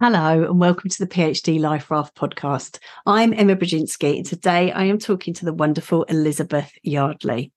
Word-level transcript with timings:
Hello, 0.00 0.44
and 0.44 0.60
welcome 0.60 0.88
to 0.88 1.04
the 1.04 1.12
PhD 1.12 1.58
Life 1.58 1.90
Raft 1.90 2.14
podcast. 2.14 2.78
I'm 3.04 3.32
Emma 3.32 3.56
Brzezinski, 3.56 4.18
and 4.18 4.24
today 4.24 4.70
I 4.70 4.84
am 4.84 4.96
talking 4.96 5.34
to 5.34 5.44
the 5.44 5.52
wonderful 5.52 6.04
Elizabeth 6.04 6.70
Yardley. 6.84 7.50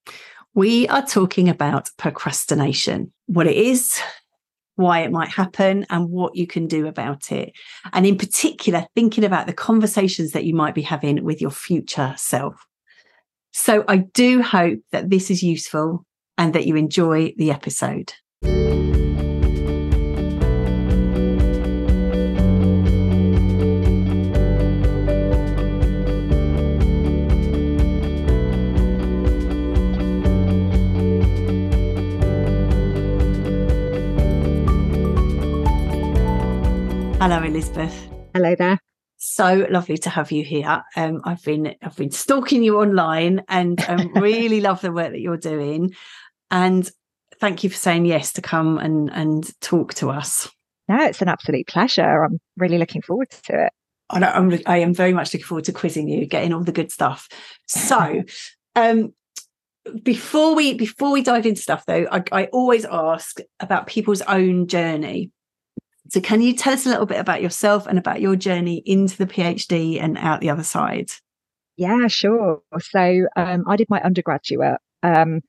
We 0.56 0.88
are 0.88 1.06
talking 1.06 1.50
about 1.50 1.92
procrastination, 1.98 3.14
what 3.28 3.46
it 3.46 3.56
is, 3.56 4.02
why 4.74 5.02
it 5.02 5.12
might 5.12 5.30
happen, 5.30 5.86
and 5.92 6.10
what 6.10 6.36
you 6.36 6.48
can 6.48 6.66
do 6.66 6.88
about 6.88 7.32
it. 7.32 7.54
And 7.94 8.08
in 8.08 8.18
particular, 8.18 8.88
thinking 8.96 9.24
about 9.24 9.46
the 9.46 9.54
conversations 9.54 10.32
that 10.32 10.46
you 10.46 10.56
might 10.56 10.74
be 10.74 10.82
having 10.82 11.24
with 11.24 11.42
your 11.42 11.52
future 11.52 12.16
self. 12.18 12.66
So 13.54 13.86
I 13.88 13.98
do 13.98 14.42
hope 14.42 14.80
that 14.92 15.12
this 15.12 15.30
is 15.30 15.44
useful 15.44 16.08
and 16.40 16.56
that 16.56 16.66
you 16.66 16.76
enjoy 16.76 17.36
the 17.38 17.52
episode. 17.52 18.14
Hello, 37.22 37.44
Elizabeth. 37.44 38.10
Hello 38.34 38.56
there. 38.56 38.80
So 39.18 39.68
lovely 39.70 40.00
to 40.00 40.10
have 40.10 40.32
you 40.32 40.44
here. 40.44 40.82
Um, 40.96 41.22
I've 41.24 41.44
been 41.44 41.76
I've 41.84 41.96
been 41.96 42.10
stalking 42.10 42.64
you 42.64 42.80
online 42.80 43.44
and 43.48 43.80
um, 43.88 44.12
really 44.16 44.60
love 44.60 44.82
the 44.82 44.92
work 44.92 45.12
that 45.12 45.22
you're 45.22 45.38
doing. 45.38 45.94
And 46.50 46.90
thank 47.40 47.64
you 47.64 47.70
for 47.70 47.76
saying 47.76 48.08
yes 48.08 48.34
to 48.34 48.42
come 48.42 48.80
and 48.80 49.12
and 49.14 49.48
talk 49.62 49.94
to 49.96 50.10
us. 50.10 50.50
No, 50.90 50.98
it's 51.04 51.22
an 51.22 51.28
absolute 51.28 51.68
pleasure. 51.68 52.24
I'm 52.24 52.40
really 52.58 52.80
looking 52.80 53.04
forward 53.04 53.30
to 53.30 53.66
it. 53.66 53.74
I, 54.10 54.24
I'm 54.24 54.60
I 54.66 54.78
am 54.80 54.96
very 54.96 55.14
much 55.14 55.32
looking 55.32 55.46
forward 55.46 55.66
to 55.66 55.74
quizzing 55.74 56.08
you, 56.08 56.26
getting 56.26 56.54
all 56.54 56.64
the 56.64 56.72
good 56.72 56.92
stuff. 56.92 57.30
So, 57.68 58.24
um, 58.76 59.14
before 60.02 60.56
we 60.56 60.74
before 60.74 61.12
we 61.12 61.22
dive 61.22 61.46
into 61.46 61.62
stuff 61.62 61.86
though, 61.86 62.08
I, 62.12 62.24
I 62.32 62.46
always 62.46 62.84
ask 62.86 63.38
about 63.60 63.86
people's 63.86 64.24
own 64.24 64.66
journey 64.66 65.30
so, 66.12 66.20
can 66.20 66.42
you 66.42 66.54
tell 66.54 66.74
us 66.74 66.86
a 66.86 66.90
little 66.90 67.06
bit 67.06 67.22
about 67.22 67.42
yourself 67.42 67.88
and 67.88 67.98
about 67.98 68.20
your 68.20 68.36
journey 68.36 68.84
into 68.86 69.16
the 69.16 69.26
PhD 69.26 69.98
and 69.98 70.18
out 70.18 70.42
the 70.42 70.50
other 70.50 70.64
side? 70.64 71.10
Yeah, 71.78 72.08
sure. 72.10 72.62
So, 72.82 73.28
um, 73.38 73.64
I 73.66 73.78
did 73.78 73.88
my 73.90 74.02
undergraduate 74.02 74.80
um, 75.04 75.40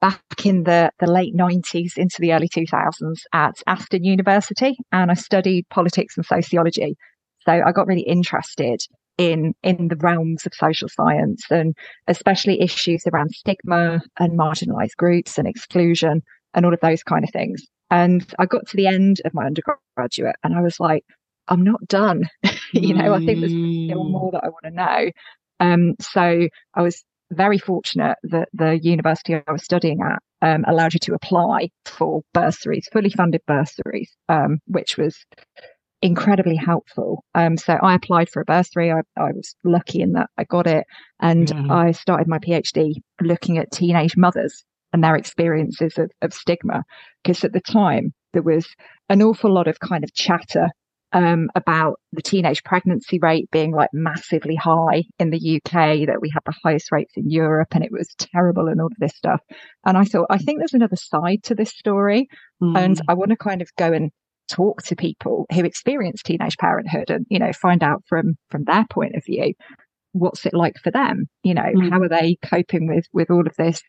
back 0.00 0.22
in 0.44 0.62
the, 0.62 0.92
the 1.00 1.10
late 1.10 1.34
90s 1.34 1.96
into 1.96 2.18
the 2.20 2.34
early 2.34 2.48
2000s 2.48 3.22
at 3.32 3.54
Aston 3.66 4.04
University, 4.04 4.76
and 4.92 5.10
I 5.10 5.14
studied 5.14 5.68
politics 5.70 6.16
and 6.16 6.24
sociology. 6.24 6.96
So, 7.40 7.60
I 7.66 7.72
got 7.72 7.88
really 7.88 8.02
interested 8.02 8.80
in 9.18 9.54
in 9.64 9.88
the 9.88 9.96
realms 9.96 10.46
of 10.46 10.54
social 10.54 10.88
science 10.88 11.46
and 11.50 11.74
especially 12.06 12.60
issues 12.60 13.02
around 13.12 13.32
stigma 13.32 14.00
and 14.20 14.38
marginalized 14.38 14.96
groups 14.96 15.36
and 15.36 15.48
exclusion 15.48 16.22
and 16.54 16.64
all 16.64 16.72
of 16.72 16.80
those 16.80 17.02
kind 17.02 17.24
of 17.24 17.30
things 17.30 17.66
and 17.92 18.24
I 18.38 18.46
got 18.46 18.66
to 18.68 18.76
the 18.78 18.86
end 18.86 19.20
of 19.26 19.34
my 19.34 19.44
undergraduate 19.44 20.36
and 20.42 20.54
I 20.56 20.62
was 20.62 20.80
like, 20.80 21.04
I'm 21.46 21.62
not 21.62 21.86
done. 21.86 22.22
you 22.72 22.94
know, 22.94 23.12
I 23.12 23.18
think 23.18 23.40
there's 23.40 23.52
still 23.52 24.04
mm. 24.04 24.10
more 24.10 24.30
that 24.32 24.44
I 24.44 24.48
want 24.48 24.64
to 24.64 24.70
know. 24.70 25.10
Um, 25.60 25.94
so 26.00 26.48
I 26.74 26.82
was 26.82 27.04
very 27.30 27.58
fortunate 27.58 28.16
that 28.24 28.48
the 28.54 28.78
university 28.82 29.34
I 29.34 29.52
was 29.52 29.62
studying 29.62 30.00
at 30.00 30.22
um, 30.40 30.64
allowed 30.66 30.94
you 30.94 31.00
to 31.00 31.14
apply 31.14 31.68
for 31.84 32.22
bursaries, 32.32 32.88
fully 32.90 33.10
funded 33.10 33.42
bursaries, 33.46 34.10
um, 34.30 34.60
which 34.66 34.96
was 34.96 35.26
incredibly 36.00 36.56
helpful. 36.56 37.24
Um, 37.34 37.58
so 37.58 37.74
I 37.74 37.94
applied 37.94 38.30
for 38.30 38.40
a 38.40 38.46
bursary. 38.46 38.90
I, 38.90 39.00
I, 39.18 39.32
was 39.32 39.54
lucky 39.64 40.00
in 40.00 40.12
that 40.12 40.30
I 40.38 40.44
got 40.44 40.66
it. 40.66 40.86
And 41.20 41.46
mm. 41.46 41.70
I 41.70 41.92
started 41.92 42.26
my 42.26 42.38
PhD 42.38 42.94
looking 43.20 43.58
at 43.58 43.70
teenage 43.70 44.16
mothers 44.16 44.64
and 44.92 45.02
their 45.02 45.16
experiences 45.16 45.98
of, 45.98 46.10
of 46.20 46.32
stigma. 46.32 46.84
Because 47.22 47.44
at 47.44 47.52
the 47.52 47.60
time, 47.60 48.12
there 48.32 48.42
was 48.42 48.66
an 49.08 49.22
awful 49.22 49.52
lot 49.52 49.68
of 49.68 49.80
kind 49.80 50.04
of 50.04 50.14
chatter 50.14 50.68
um, 51.12 51.50
about 51.54 52.00
the 52.12 52.22
teenage 52.22 52.64
pregnancy 52.64 53.18
rate 53.20 53.50
being 53.50 53.72
like 53.72 53.90
massively 53.92 54.56
high 54.56 55.04
in 55.18 55.30
the 55.30 55.56
UK, 55.56 56.06
that 56.06 56.20
we 56.20 56.30
had 56.30 56.42
the 56.46 56.54
highest 56.64 56.90
rates 56.90 57.12
in 57.16 57.28
Europe, 57.30 57.68
and 57.72 57.84
it 57.84 57.92
was 57.92 58.14
terrible 58.18 58.68
and 58.68 58.80
all 58.80 58.86
of 58.86 58.98
this 58.98 59.14
stuff. 59.14 59.40
And 59.84 59.98
I 59.98 60.04
thought, 60.04 60.26
I 60.30 60.38
think 60.38 60.58
there's 60.58 60.74
another 60.74 60.96
side 60.96 61.42
to 61.44 61.54
this 61.54 61.70
story. 61.70 62.28
Mm. 62.62 62.78
And 62.78 63.00
I 63.08 63.14
want 63.14 63.30
to 63.30 63.36
kind 63.36 63.60
of 63.60 63.68
go 63.76 63.92
and 63.92 64.10
talk 64.50 64.82
to 64.82 64.96
people 64.96 65.46
who 65.52 65.64
experience 65.64 66.22
teenage 66.22 66.56
parenthood 66.56 67.10
and, 67.10 67.26
you 67.28 67.38
know, 67.38 67.52
find 67.52 67.82
out 67.82 68.02
from 68.08 68.36
from 68.50 68.64
their 68.64 68.86
point 68.90 69.14
of 69.14 69.24
view 69.24 69.54
what's 70.12 70.44
it 70.44 70.52
like 70.52 70.76
for 70.82 70.90
them 70.90 71.26
you 71.42 71.54
know 71.54 71.62
mm. 71.62 71.90
how 71.90 71.98
are 71.98 72.08
they 72.08 72.36
coping 72.44 72.86
with 72.86 73.06
with 73.14 73.30
all 73.30 73.46
of 73.46 73.56
this 73.56 73.80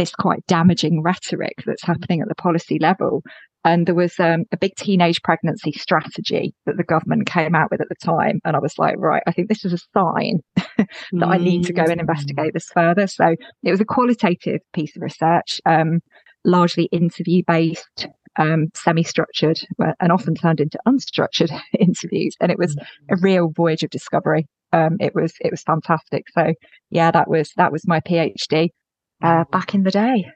this 0.00 0.12
quite 0.14 0.46
damaging 0.46 1.02
rhetoric 1.02 1.62
that's 1.66 1.84
happening 1.84 2.22
at 2.22 2.28
the 2.28 2.34
policy 2.34 2.78
level. 2.80 3.22
And 3.66 3.86
there 3.86 3.94
was 3.94 4.18
um, 4.18 4.44
a 4.50 4.56
big 4.56 4.74
teenage 4.76 5.20
pregnancy 5.22 5.72
strategy 5.72 6.54
that 6.64 6.78
the 6.78 6.84
government 6.84 7.26
came 7.26 7.54
out 7.54 7.70
with 7.70 7.82
at 7.82 7.90
the 7.90 7.96
time. 8.02 8.40
And 8.46 8.56
I 8.56 8.60
was 8.60 8.78
like, 8.78 8.94
right, 8.96 9.22
I 9.26 9.32
think 9.32 9.48
this 9.48 9.66
is 9.66 9.74
a 9.74 9.78
sign 9.94 10.40
that 10.56 10.88
mm. 11.12 11.26
I 11.26 11.36
need 11.36 11.64
to 11.66 11.74
go 11.74 11.82
and 11.82 12.00
investigate 12.00 12.54
this 12.54 12.70
further. 12.72 13.06
So 13.06 13.34
it 13.62 13.70
was 13.70 13.82
a 13.82 13.84
qualitative 13.84 14.60
piece 14.72 14.96
of 14.96 15.02
research, 15.02 15.60
um, 15.66 16.00
largely 16.46 16.84
interview 16.84 17.42
based, 17.46 18.08
um, 18.38 18.68
semi 18.74 19.02
structured, 19.02 19.58
and 20.00 20.10
often 20.10 20.34
turned 20.34 20.60
into 20.60 20.78
unstructured 20.88 21.50
interviews. 21.78 22.36
And 22.40 22.50
it 22.50 22.58
was 22.58 22.74
a 23.10 23.16
mm. 23.16 23.22
real 23.22 23.50
voyage 23.54 23.82
of 23.82 23.90
discovery. 23.90 24.46
Um, 24.72 24.96
it 24.98 25.14
was 25.14 25.34
it 25.40 25.50
was 25.50 25.62
fantastic. 25.62 26.24
So 26.32 26.54
yeah, 26.88 27.10
that 27.10 27.28
was 27.28 27.52
that 27.58 27.72
was 27.72 27.86
my 27.86 28.00
PhD 28.00 28.70
uh, 29.22 29.44
back 29.50 29.74
in 29.74 29.82
the 29.82 29.90
day. 29.90 30.30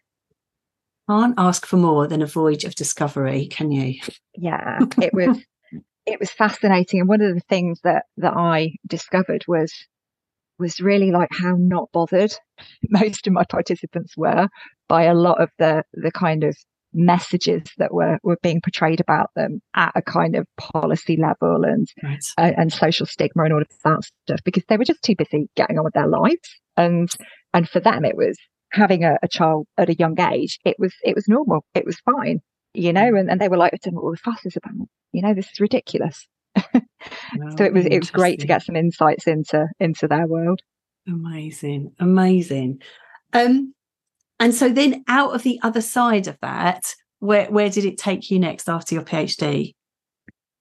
Can't 1.08 1.34
ask 1.36 1.66
for 1.66 1.76
more 1.76 2.06
than 2.06 2.22
a 2.22 2.26
voyage 2.26 2.64
of 2.64 2.74
discovery, 2.74 3.46
can 3.46 3.70
you? 3.70 4.00
Yeah, 4.34 4.78
it 5.00 5.12
was 5.12 5.38
it 6.06 6.20
was 6.20 6.30
fascinating, 6.30 7.00
and 7.00 7.08
one 7.08 7.20
of 7.20 7.34
the 7.34 7.42
things 7.48 7.80
that 7.84 8.04
that 8.16 8.34
I 8.34 8.76
discovered 8.86 9.44
was 9.46 9.72
was 10.58 10.80
really 10.80 11.10
like 11.10 11.30
how 11.32 11.56
not 11.58 11.90
bothered 11.92 12.32
most 12.88 13.26
of 13.26 13.32
my 13.32 13.44
participants 13.44 14.16
were 14.16 14.48
by 14.88 15.04
a 15.04 15.14
lot 15.14 15.40
of 15.40 15.50
the 15.58 15.82
the 15.92 16.12
kind 16.12 16.44
of 16.44 16.56
messages 16.94 17.62
that 17.76 17.92
were 17.92 18.18
were 18.22 18.38
being 18.42 18.60
portrayed 18.60 19.00
about 19.00 19.30
them 19.34 19.60
at 19.74 19.92
a 19.96 20.02
kind 20.02 20.36
of 20.36 20.46
policy 20.56 21.16
level 21.16 21.64
and 21.64 21.88
right. 22.02 22.24
uh, 22.38 22.52
and 22.56 22.72
social 22.72 23.04
stigma 23.04 23.42
and 23.42 23.52
all 23.52 23.62
of 23.62 23.68
that 23.84 24.04
stuff 24.04 24.40
because 24.44 24.62
they 24.68 24.76
were 24.76 24.84
just 24.84 25.02
too 25.02 25.16
busy 25.16 25.48
getting 25.56 25.76
on 25.76 25.84
with 25.84 25.94
their 25.94 26.06
lives 26.06 26.60
and 26.76 27.10
and 27.52 27.68
for 27.68 27.80
them 27.80 28.04
it 28.04 28.16
was 28.16 28.38
having 28.74 29.04
a, 29.04 29.18
a, 29.22 29.28
child 29.28 29.66
at 29.78 29.88
a 29.88 29.94
young 29.94 30.18
age, 30.20 30.58
it 30.64 30.76
was 30.78 30.92
it 31.02 31.14
was 31.14 31.28
normal. 31.28 31.64
It 31.74 31.84
was 31.84 31.96
fine, 32.00 32.40
you 32.74 32.92
know. 32.92 33.12
Mm. 33.12 33.20
And, 33.20 33.30
and 33.30 33.40
they 33.40 33.48
were 33.48 33.56
like, 33.56 33.74
I 33.74 33.78
don't 33.82 33.94
know 33.94 34.00
what 34.00 34.06
all 34.06 34.12
the 34.12 34.16
fuss 34.18 34.44
is 34.44 34.56
about. 34.56 34.88
You 35.12 35.22
know, 35.22 35.34
this 35.34 35.50
is 35.50 35.60
ridiculous. 35.60 36.26
so 36.56 37.64
it 37.64 37.72
was 37.72 37.86
it 37.86 37.98
was 37.98 38.10
great 38.10 38.40
to 38.40 38.46
get 38.46 38.62
some 38.62 38.76
insights 38.76 39.26
into 39.26 39.66
into 39.80 40.08
their 40.08 40.26
world. 40.26 40.60
Amazing, 41.06 41.92
amazing. 41.98 42.80
Um, 43.32 43.74
and 44.40 44.54
so 44.54 44.68
then 44.68 45.04
out 45.08 45.34
of 45.34 45.42
the 45.42 45.60
other 45.62 45.80
side 45.80 46.28
of 46.28 46.38
that, 46.42 46.94
where 47.18 47.46
where 47.46 47.70
did 47.70 47.84
it 47.84 47.98
take 47.98 48.30
you 48.30 48.38
next 48.38 48.68
after 48.68 48.94
your 48.94 49.04
PhD? 49.04 49.74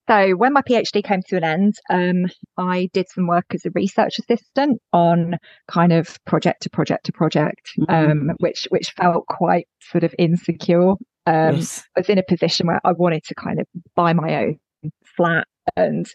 So 0.07 0.31
when 0.31 0.53
my 0.53 0.61
PhD 0.61 1.03
came 1.03 1.21
to 1.27 1.37
an 1.37 1.43
end, 1.43 1.75
um, 1.89 2.25
I 2.57 2.89
did 2.93 3.07
some 3.09 3.27
work 3.27 3.45
as 3.53 3.65
a 3.65 3.71
research 3.73 4.19
assistant 4.19 4.81
on 4.91 5.37
kind 5.69 5.93
of 5.93 6.17
project 6.25 6.63
to 6.63 6.69
project 6.69 7.05
to 7.05 7.13
project, 7.13 7.71
mm-hmm. 7.79 8.11
um, 8.11 8.31
which 8.39 8.67
which 8.69 8.91
felt 8.91 9.25
quite 9.27 9.67
sort 9.79 10.03
of 10.03 10.13
insecure. 10.19 10.91
Um, 11.25 11.55
yes. 11.55 11.83
I 11.95 12.01
was 12.01 12.09
in 12.09 12.17
a 12.17 12.23
position 12.23 12.67
where 12.67 12.81
I 12.83 12.91
wanted 12.91 13.23
to 13.25 13.35
kind 13.35 13.61
of 13.61 13.67
buy 13.95 14.11
my 14.11 14.43
own 14.43 14.59
flat 15.15 15.47
and 15.77 16.05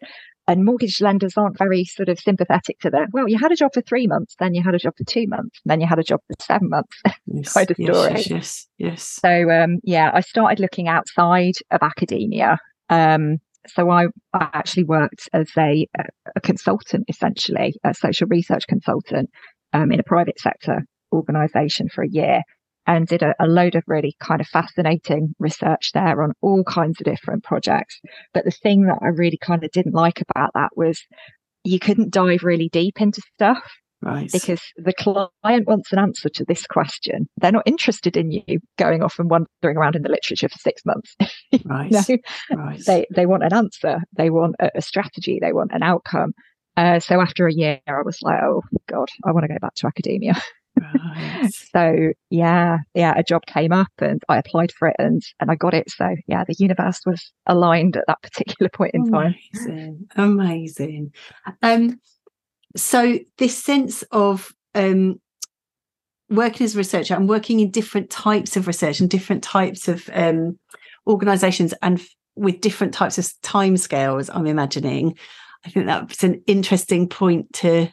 and 0.46 0.64
mortgage 0.64 1.00
lenders 1.00 1.36
aren't 1.36 1.58
very 1.58 1.84
sort 1.84 2.08
of 2.08 2.18
sympathetic 2.18 2.80
to 2.80 2.90
that. 2.90 3.08
Well, 3.12 3.28
you 3.28 3.38
had 3.38 3.52
a 3.52 3.56
job 3.56 3.74
for 3.74 3.82
three 3.82 4.06
months, 4.06 4.34
then 4.38 4.54
you 4.54 4.62
had 4.62 4.74
a 4.74 4.78
job 4.78 4.94
for 4.96 5.04
two 5.04 5.26
months, 5.28 5.60
then 5.66 5.80
you 5.80 5.86
had 5.86 5.98
a 5.98 6.02
job 6.02 6.20
for 6.26 6.34
seven 6.42 6.70
months. 6.70 7.00
Yes, 7.30 7.52
kind 7.52 7.70
of 7.70 7.76
story. 7.76 8.12
Yes, 8.12 8.30
yes, 8.30 8.66
yes. 8.78 9.02
So 9.02 9.50
um, 9.50 9.80
yeah, 9.84 10.10
I 10.14 10.20
started 10.20 10.60
looking 10.60 10.88
outside 10.88 11.56
of 11.70 11.80
academia. 11.82 12.58
Um, 12.88 13.38
so 13.68 13.90
I, 13.90 14.06
actually 14.34 14.84
worked 14.84 15.28
as 15.32 15.50
a, 15.56 15.86
a 16.36 16.40
consultant, 16.40 17.04
essentially, 17.08 17.74
a 17.84 17.94
social 17.94 18.26
research 18.28 18.64
consultant 18.68 19.30
um, 19.72 19.92
in 19.92 20.00
a 20.00 20.04
private 20.04 20.38
sector 20.38 20.84
organization 21.12 21.88
for 21.88 22.02
a 22.02 22.08
year 22.08 22.42
and 22.86 23.06
did 23.06 23.22
a, 23.22 23.34
a, 23.38 23.46
load 23.46 23.74
of 23.74 23.82
really 23.86 24.14
kind 24.20 24.40
of 24.40 24.46
fascinating 24.46 25.34
research 25.38 25.90
there 25.92 26.22
on 26.22 26.32
all 26.40 26.64
kinds 26.64 27.00
of 27.00 27.04
different 27.04 27.44
projects. 27.44 28.00
But 28.32 28.44
the 28.44 28.50
thing 28.50 28.86
that 28.86 28.98
I 29.02 29.08
really 29.08 29.38
kind 29.38 29.62
of 29.62 29.70
didn't 29.70 29.94
like 29.94 30.22
about 30.30 30.50
that 30.54 30.70
was 30.74 31.00
you 31.64 31.78
couldn't 31.78 32.12
dive 32.12 32.44
really 32.44 32.70
deep 32.70 33.00
into 33.00 33.20
stuff 33.34 33.62
Right. 34.00 34.30
Because 34.30 34.60
the 34.76 34.92
client 34.92 35.66
wants 35.66 35.92
an 35.92 35.98
answer 35.98 36.28
to 36.28 36.44
this 36.44 36.66
question. 36.66 37.28
They're 37.38 37.50
not 37.50 37.66
interested 37.66 38.16
in 38.16 38.30
you 38.30 38.60
going 38.76 39.02
off 39.02 39.18
and 39.18 39.28
wandering 39.28 39.76
around 39.76 39.96
in 39.96 40.02
the 40.02 40.08
literature 40.08 40.48
for 40.48 40.58
six 40.58 40.82
months. 40.84 41.16
Right. 41.64 41.90
no, 41.90 42.02
right. 42.52 42.80
they 42.86 43.06
they 43.14 43.26
want 43.26 43.42
an 43.42 43.52
answer. 43.52 44.00
They 44.16 44.30
want 44.30 44.56
a, 44.60 44.70
a 44.76 44.82
strategy. 44.82 45.38
They 45.40 45.52
want 45.52 45.72
an 45.72 45.82
outcome. 45.82 46.32
Uh, 46.76 47.00
so 47.00 47.20
after 47.20 47.46
a 47.46 47.52
year, 47.52 47.80
I 47.88 48.02
was 48.04 48.18
like, 48.22 48.40
oh 48.42 48.62
God, 48.88 49.08
I 49.24 49.32
want 49.32 49.44
to 49.44 49.48
go 49.48 49.58
back 49.60 49.74
to 49.76 49.86
academia. 49.86 50.34
right. 50.80 51.50
so 51.72 52.12
yeah, 52.30 52.78
yeah, 52.94 53.14
a 53.16 53.22
job 53.22 53.46
came 53.46 53.72
up 53.72 53.90
and 53.98 54.22
I 54.28 54.38
applied 54.38 54.72
for 54.72 54.88
it 54.88 54.96
and 54.98 55.22
and 55.40 55.50
I 55.50 55.56
got 55.56 55.74
it. 55.74 55.90
So 55.90 56.14
yeah, 56.26 56.44
the 56.44 56.54
universe 56.58 57.00
was 57.04 57.32
aligned 57.46 57.96
at 57.96 58.04
that 58.06 58.22
particular 58.22 58.68
point 58.72 58.92
in 58.94 59.10
time. 59.10 59.34
Amazing. 59.54 60.08
Amazing. 60.16 61.12
Um, 61.62 61.98
so 62.76 63.18
this 63.38 63.62
sense 63.62 64.02
of 64.10 64.52
um 64.74 65.20
working 66.30 66.64
as 66.64 66.74
a 66.74 66.78
researcher 66.78 67.14
and 67.14 67.28
working 67.28 67.60
in 67.60 67.70
different 67.70 68.10
types 68.10 68.56
of 68.56 68.66
research 68.66 69.00
and 69.00 69.08
different 69.08 69.42
types 69.42 69.88
of 69.88 70.08
um 70.12 70.58
organizations 71.06 71.72
and 71.82 71.98
f- 72.00 72.08
with 72.36 72.60
different 72.60 72.94
types 72.94 73.18
of 73.18 73.24
timescales, 73.42 74.30
I'm 74.32 74.46
imagining. 74.46 75.16
I 75.66 75.70
think 75.70 75.86
that's 75.86 76.22
an 76.22 76.42
interesting 76.46 77.08
point 77.08 77.52
to 77.54 77.88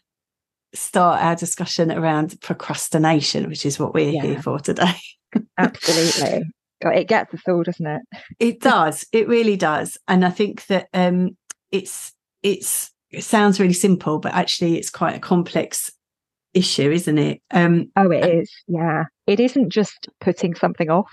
start 0.73 1.21
our 1.23 1.35
discussion 1.35 1.91
around 1.91 2.39
procrastination, 2.41 3.49
which 3.49 3.65
is 3.65 3.79
what 3.79 3.93
we're 3.93 4.11
Yeah. 4.11 4.21
here 4.21 4.41
for 4.41 4.59
today. 4.59 4.93
Absolutely. 5.57 6.43
God, 6.83 6.95
It 6.95 7.07
gets 7.07 7.33
us 7.33 7.41
all, 7.47 7.63
doesn't 7.63 7.87
it? 7.87 8.01
It 8.39 8.59
does. 8.59 9.05
It 9.11 9.27
really 9.27 9.55
does. 9.55 9.97
And 10.07 10.23
I 10.25 10.29
think 10.29 10.65
that 10.67 10.89
um 10.93 11.37
it's 11.71 12.13
it's 12.43 12.91
it 13.11 13.23
sounds 13.23 13.59
really 13.59 13.73
simple, 13.73 14.19
but 14.19 14.33
actually 14.33 14.77
it's 14.77 14.89
quite 14.89 15.15
a 15.15 15.19
complex 15.19 15.91
issue, 16.53 16.91
isn't 16.91 17.17
it? 17.17 17.41
Um 17.51 17.91
Oh, 17.95 18.11
it 18.11 18.25
is. 18.25 18.51
Yeah. 18.67 19.05
It 19.27 19.39
isn't 19.39 19.69
just 19.69 20.07
putting 20.21 20.55
something 20.55 20.89
off. 20.89 21.11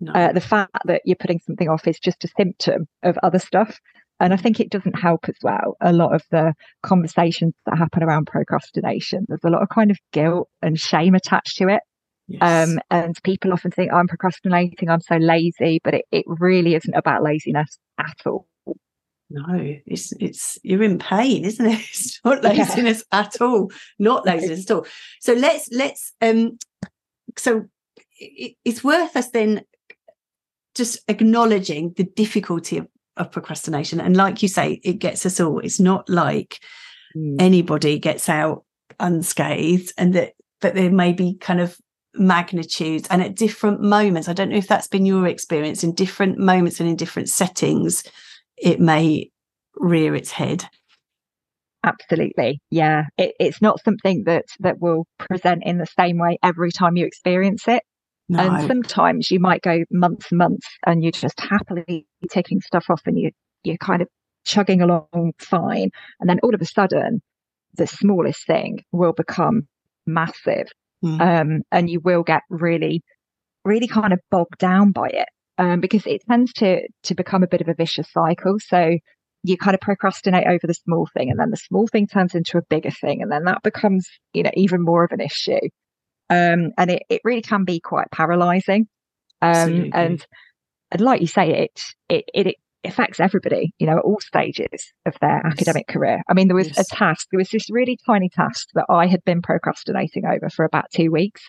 no. 0.00 0.12
Uh, 0.12 0.32
the 0.32 0.40
fact 0.40 0.76
that 0.84 1.02
you're 1.04 1.16
putting 1.16 1.40
something 1.40 1.68
off 1.68 1.86
is 1.86 1.98
just 1.98 2.24
a 2.24 2.28
symptom 2.36 2.86
of 3.02 3.18
other 3.22 3.38
stuff. 3.38 3.78
And 4.20 4.32
I 4.32 4.36
think 4.36 4.58
it 4.58 4.70
doesn't 4.70 4.98
help 4.98 5.28
as 5.28 5.36
well. 5.42 5.76
A 5.80 5.92
lot 5.92 6.12
of 6.12 6.22
the 6.32 6.52
conversations 6.82 7.54
that 7.66 7.78
happen 7.78 8.02
around 8.02 8.26
procrastination, 8.26 9.24
there's 9.28 9.44
a 9.44 9.50
lot 9.50 9.62
of 9.62 9.68
kind 9.68 9.92
of 9.92 9.98
guilt 10.12 10.48
and 10.60 10.78
shame 10.78 11.14
attached 11.14 11.56
to 11.58 11.68
it. 11.68 11.82
yes. 12.26 12.68
Um, 12.68 12.80
and 12.90 13.16
people 13.22 13.52
often 13.52 13.70
think 13.70 13.92
I'm 13.92 14.08
procrastinating, 14.08 14.90
I'm 14.90 15.00
so 15.00 15.18
lazy, 15.18 15.80
but 15.84 15.94
it, 15.94 16.04
it 16.10 16.24
really 16.26 16.74
isn't 16.74 16.94
about 16.94 17.22
laziness 17.22 17.78
at 17.96 18.16
all. 18.26 18.47
No, 19.30 19.76
it's 19.86 20.12
it's 20.20 20.58
you're 20.62 20.82
in 20.82 20.98
pain, 20.98 21.44
isn't 21.44 21.66
it? 21.66 21.78
It's 21.90 22.20
not 22.24 22.42
Yeah. 22.42 22.50
laziness 22.50 23.04
at 23.12 23.40
all. 23.40 23.70
Not 23.98 24.26
laziness 24.26 24.70
at 24.70 24.74
all. 24.76 24.86
So 25.20 25.34
let's 25.34 25.68
let's 25.72 26.12
um 26.20 26.58
so 27.36 27.66
it, 28.18 28.56
it's 28.64 28.82
worth 28.82 29.16
us 29.16 29.30
then 29.30 29.62
just 30.74 30.98
acknowledging 31.08 31.92
the 31.96 32.04
difficulty 32.04 32.78
of, 32.78 32.86
of 33.16 33.30
procrastination. 33.30 34.00
And 34.00 34.16
like 34.16 34.42
you 34.42 34.48
say, 34.48 34.80
it 34.84 34.94
gets 34.94 35.26
us 35.26 35.40
all. 35.40 35.58
It's 35.58 35.80
not 35.80 36.08
like 36.08 36.60
anybody 37.40 37.98
gets 37.98 38.28
out 38.28 38.64
unscathed 39.00 39.92
and 39.98 40.14
that 40.14 40.32
but 40.60 40.74
there 40.74 40.90
may 40.90 41.12
be 41.12 41.34
kind 41.34 41.60
of 41.60 41.76
magnitudes 42.14 43.06
and 43.10 43.22
at 43.22 43.34
different 43.34 43.80
moments 43.80 44.28
i 44.28 44.32
don't 44.32 44.50
know 44.50 44.56
if 44.56 44.66
that's 44.68 44.88
been 44.88 45.06
your 45.06 45.26
experience 45.26 45.82
in 45.84 45.94
different 45.94 46.38
moments 46.38 46.80
and 46.80 46.88
in 46.88 46.96
different 46.96 47.28
settings 47.28 48.02
it 48.60 48.80
may 48.80 49.30
rear 49.76 50.14
its 50.14 50.32
head 50.32 50.68
Absolutely. 51.84 52.60
Yeah. 52.70 53.04
It, 53.16 53.34
it's 53.38 53.62
not 53.62 53.82
something 53.84 54.24
that 54.24 54.46
that 54.60 54.80
will 54.80 55.06
present 55.18 55.62
in 55.64 55.78
the 55.78 55.86
same 55.86 56.18
way 56.18 56.38
every 56.42 56.72
time 56.72 56.96
you 56.96 57.06
experience 57.06 57.68
it. 57.68 57.82
no 58.28 58.40
And 58.40 58.66
sometimes 58.66 59.30
you 59.30 59.40
might 59.40 59.62
go 59.62 59.84
months 59.90 60.26
and 60.30 60.38
months 60.38 60.66
and 60.84 61.02
you're 61.02 61.12
just 61.12 61.40
happily 61.40 62.06
taking 62.30 62.60
stuff 62.60 62.86
off 62.90 63.02
and 63.06 63.18
you 63.18 63.30
you're 63.64 63.76
kind 63.76 64.02
of 64.02 64.08
chugging 64.44 64.82
along 64.82 65.32
fine. 65.38 65.90
And 66.20 66.28
then 66.28 66.40
all 66.42 66.54
of 66.54 66.60
a 66.60 66.66
sudden 66.66 67.22
the 67.74 67.86
smallest 67.86 68.46
thing 68.46 68.84
will 68.92 69.12
become 69.12 69.68
massive. 70.06 70.68
Mm. 71.04 71.20
Um, 71.20 71.62
and 71.70 71.88
you 71.88 72.00
will 72.00 72.24
get 72.24 72.42
really, 72.50 73.02
really 73.64 73.86
kind 73.86 74.12
of 74.12 74.18
bogged 74.30 74.58
down 74.58 74.90
by 74.90 75.08
it. 75.08 75.28
Um, 75.58 75.80
because 75.80 76.06
it 76.06 76.22
tends 76.28 76.52
to 76.54 76.86
to 77.04 77.14
become 77.14 77.42
a 77.42 77.48
bit 77.48 77.60
of 77.60 77.68
a 77.68 77.74
vicious 77.74 78.10
cycle. 78.12 78.56
So 78.60 78.96
you 79.42 79.56
kind 79.56 79.74
of 79.74 79.80
procrastinate 79.80 80.46
over 80.46 80.66
the 80.66 80.74
small 80.74 81.08
thing 81.14 81.30
and 81.30 81.38
then 81.38 81.50
the 81.50 81.56
small 81.56 81.86
thing 81.86 82.06
turns 82.06 82.34
into 82.34 82.58
a 82.58 82.62
bigger 82.68 82.90
thing 82.90 83.22
and 83.22 83.30
then 83.30 83.44
that 83.44 83.62
becomes 83.62 84.08
you 84.32 84.42
know 84.42 84.50
even 84.54 84.82
more 84.82 85.04
of 85.04 85.12
an 85.12 85.20
issue 85.20 85.60
um 86.30 86.70
and 86.76 86.90
it, 86.90 87.02
it 87.08 87.20
really 87.24 87.42
can 87.42 87.64
be 87.64 87.80
quite 87.80 88.10
paralyzing 88.10 88.86
um 89.40 89.88
and 89.92 90.26
and 90.90 91.00
like 91.00 91.20
you 91.20 91.26
say 91.26 91.50
it 91.64 91.80
it 92.08 92.24
it 92.34 92.56
affects 92.84 93.20
everybody 93.20 93.72
you 93.78 93.86
know 93.86 93.98
at 93.98 94.04
all 94.04 94.20
stages 94.20 94.92
of 95.06 95.14
their 95.20 95.42
Yes. 95.44 95.52
academic 95.52 95.86
career 95.88 96.22
i 96.28 96.34
mean 96.34 96.48
there 96.48 96.56
was 96.56 96.68
Yes. 96.68 96.78
a 96.78 96.96
task 96.96 97.26
there 97.30 97.38
was 97.38 97.50
this 97.50 97.70
really 97.70 97.98
tiny 98.06 98.28
task 98.28 98.68
that 98.74 98.86
i 98.88 99.06
had 99.06 99.24
been 99.24 99.42
procrastinating 99.42 100.24
over 100.24 100.48
for 100.50 100.64
about 100.64 100.86
two 100.92 101.10
weeks 101.10 101.42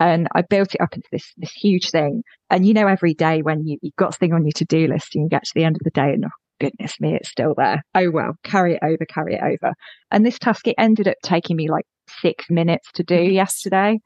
and 0.00 0.26
I 0.34 0.42
built 0.42 0.74
it 0.74 0.80
up 0.80 0.94
into 0.94 1.08
this 1.12 1.32
this 1.36 1.52
huge 1.52 1.90
thing. 1.90 2.22
And 2.48 2.66
you 2.66 2.74
know, 2.74 2.88
every 2.88 3.14
day 3.14 3.42
when 3.42 3.66
you 3.66 3.78
you've 3.82 3.96
got 3.96 4.14
something 4.14 4.32
on 4.32 4.44
your 4.44 4.52
to 4.52 4.64
do 4.64 4.88
list 4.88 5.14
and 5.14 5.24
you 5.24 5.28
get 5.28 5.44
to 5.44 5.52
the 5.54 5.64
end 5.64 5.76
of 5.76 5.82
the 5.84 5.90
day 5.90 6.14
and 6.14 6.24
oh, 6.24 6.30
goodness 6.58 6.98
me, 6.98 7.14
it's 7.14 7.28
still 7.28 7.54
there. 7.56 7.84
Oh 7.94 8.10
well, 8.10 8.34
carry 8.42 8.74
it 8.74 8.80
over, 8.82 9.04
carry 9.04 9.34
it 9.34 9.42
over. 9.42 9.74
And 10.10 10.26
this 10.26 10.38
task 10.38 10.66
it 10.66 10.74
ended 10.78 11.06
up 11.06 11.16
taking 11.22 11.56
me 11.56 11.70
like 11.70 11.86
six 12.20 12.50
minutes 12.50 12.90
to 12.94 13.04
do 13.04 13.14
yesterday. 13.20 13.98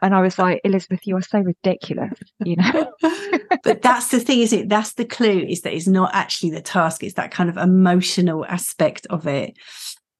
And 0.00 0.14
I 0.14 0.22
was 0.22 0.38
like, 0.38 0.62
Elizabeth, 0.64 1.06
you 1.06 1.16
are 1.16 1.22
so 1.22 1.40
ridiculous, 1.40 2.18
you 2.42 2.56
know. 2.56 2.92
but 3.62 3.82
that's 3.82 4.08
the 4.08 4.18
thing 4.18 4.40
is 4.40 4.52
it 4.52 4.68
that's 4.68 4.94
the 4.94 5.04
clue 5.04 5.44
is 5.48 5.60
that 5.60 5.74
it's 5.74 5.86
not 5.86 6.10
actually 6.14 6.50
the 6.50 6.62
task 6.62 7.04
it's 7.04 7.14
that 7.14 7.30
kind 7.30 7.48
of 7.48 7.56
emotional 7.56 8.44
aspect 8.46 9.06
of 9.10 9.26
it 9.26 9.54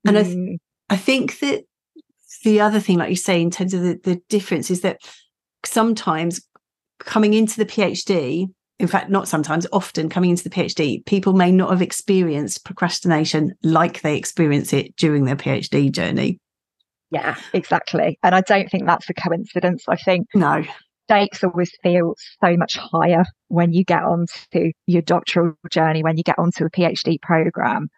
and 0.06 0.18
I, 0.18 0.22
th- 0.22 0.36
Mm, 0.36 0.58
I 0.90 0.96
think 0.96 1.38
that 1.40 1.64
the 2.44 2.60
other 2.60 2.80
thing 2.80 2.98
like 2.98 3.10
you 3.10 3.16
say 3.16 3.40
in 3.40 3.50
terms 3.50 3.74
of 3.74 3.82
the, 3.82 3.98
the 4.04 4.20
difference 4.28 4.70
is 4.70 4.80
that 4.80 4.98
sometimes 5.64 6.40
coming 7.00 7.34
into 7.34 7.56
the 7.56 7.66
phd 7.66 8.46
in 8.78 8.86
fact 8.86 9.10
not 9.10 9.28
sometimes 9.28 9.66
often 9.72 10.08
coming 10.08 10.30
into 10.30 10.44
the 10.44 10.50
phd 10.50 11.04
people 11.06 11.32
may 11.32 11.50
not 11.50 11.70
have 11.70 11.82
experienced 11.82 12.64
procrastination 12.64 13.52
like 13.62 14.02
they 14.02 14.16
experience 14.16 14.72
it 14.72 14.94
during 14.96 15.24
their 15.24 15.36
phd 15.36 15.92
journey 15.92 16.38
yeah, 17.12 17.36
exactly. 17.52 18.18
And 18.22 18.34
I 18.34 18.40
don't 18.40 18.70
think 18.70 18.86
that's 18.86 19.10
a 19.10 19.12
coincidence. 19.12 19.84
I 19.86 19.96
think 19.96 20.28
no 20.34 20.64
stakes 21.04 21.44
always 21.44 21.70
feel 21.82 22.14
so 22.42 22.56
much 22.56 22.78
higher 22.78 23.24
when 23.48 23.72
you 23.74 23.84
get 23.84 24.02
onto 24.02 24.72
your 24.86 25.02
doctoral 25.02 25.52
journey, 25.70 26.02
when 26.02 26.16
you 26.16 26.22
get 26.22 26.38
onto 26.38 26.64
a 26.64 26.70
PhD 26.70 27.20
program. 27.20 27.88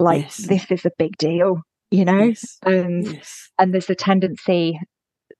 Like 0.00 0.22
Yes. 0.22 0.36
this 0.38 0.70
is 0.70 0.84
a 0.84 0.90
big 0.98 1.16
deal, 1.18 1.62
you 1.90 2.04
know? 2.04 2.24
yes, 2.24 2.58
And 2.64 3.06
yes. 3.06 3.50
and 3.58 3.72
there's 3.74 3.90
a 3.90 3.94
tendency 3.94 4.78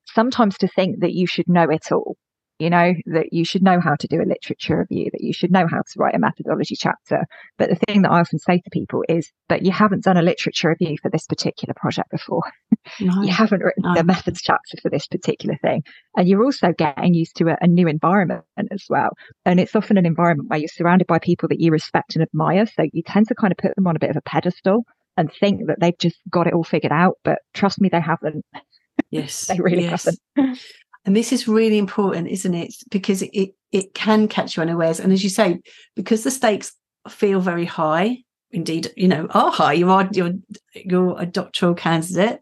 sometimes 0.07 0.59
to 0.59 0.69
think 0.69 1.01
that 1.01 1.13
you 1.13 1.27
should 1.27 1.49
know 1.49 1.69
it 1.71 1.93
all, 1.93 2.17
you 2.59 2.69
know, 2.69 2.93
that 3.07 3.33
you 3.33 3.45
should 3.45 3.63
know 3.63 3.81
how 3.81 3.95
to 3.95 4.07
do 4.09 4.17
a 4.21 4.27
literature 4.27 4.79
review, 4.91 5.09
that 5.13 5.23
you 5.23 5.33
should 5.33 5.51
know 5.53 5.67
how 5.71 5.79
to 5.79 5.99
write 5.99 6.15
a 6.15 6.19
methodology 6.19 6.75
chapter. 6.77 7.25
But 7.59 7.71
the 7.71 7.77
thing 7.77 8.03
that 8.03 8.11
I 8.11 8.21
often 8.21 8.39
say 8.39 8.59
to 8.59 8.71
people 8.73 9.03
is, 9.09 9.31
but 9.49 9.65
you 9.65 9.71
haven't 9.73 10.05
done 10.05 10.17
a 10.17 10.23
literature 10.23 10.69
review 10.69 10.97
for 11.01 11.11
this 11.11 11.27
particular 11.27 11.75
project 11.77 12.11
before. 12.11 12.43
No. 12.99 13.23
You 13.23 13.31
haven't 13.31 13.61
written 13.63 13.83
No. 13.85 13.95
the 13.95 14.03
methods 14.05 14.41
chapter 14.43 14.77
for 14.83 14.91
this 14.91 15.07
particular 15.07 15.57
thing. 15.63 15.83
And 16.17 16.27
you're 16.27 16.43
also 16.43 16.73
getting 16.73 17.13
used 17.13 17.37
to 17.37 17.49
a, 17.49 17.57
a 17.61 17.67
new 17.67 17.87
environment 17.87 18.43
as 18.71 18.85
well. 18.89 19.11
And 19.45 19.61
it's 19.61 19.77
often 19.77 19.99
an 19.99 20.07
environment 20.07 20.49
where 20.49 20.59
you're 20.59 20.69
surrounded 20.69 21.07
by 21.07 21.19
people 21.19 21.49
that 21.51 21.61
you 21.61 21.71
respect 21.73 22.17
and 22.17 22.23
admire. 22.23 22.65
So 22.67 22.85
you 22.93 23.03
tend 23.03 23.29
to 23.29 23.35
kind 23.35 23.53
of 23.53 23.59
put 23.59 23.77
them 23.77 23.87
on 23.87 23.97
a 23.97 24.01
bit 24.01 24.11
of 24.11 24.17
a 24.17 24.23
pedestal 24.23 24.85
and 25.17 25.33
think 25.33 25.67
that 25.67 25.81
they've 25.81 25.99
just 25.99 26.17
got 26.31 26.47
it 26.47 26.55
all 26.55 26.65
figured 26.65 26.93
out. 26.93 27.19
But 27.25 27.41
trust 27.55 27.81
me, 27.81 27.89
they 27.89 28.01
haven't. 28.01 28.45
yes 29.11 29.47
They 29.47 29.59
really 29.59 29.83
yes. 29.85 30.05
haven't. 30.37 30.59
And 31.07 31.17
this 31.17 31.33
is 31.33 31.49
really 31.49 31.79
important, 31.79 32.29
isn't 32.29 32.55
it? 32.55 32.75
Because 32.91 33.23
it 33.23 33.55
it 33.73 33.95
can 33.95 34.29
catch 34.29 34.57
you 34.57 34.63
unawares. 34.63 35.01
And 35.01 35.13
as 35.13 35.23
you 35.25 35.31
say, 35.31 35.61
because 35.97 36.25
the 36.25 36.31
stakes 36.31 36.73
feel 37.09 37.41
very 37.41 37.65
high, 37.65 38.19
indeed, 38.51 38.91
you 38.97 39.09
know, 39.09 39.27
are 39.31 39.51
high. 39.51 39.73
You 39.73 39.91
are 39.91 40.09
you're 40.13 40.33
you're 40.75 41.19
a 41.21 41.27
doctoral 41.27 41.75
candidate. 41.75 42.41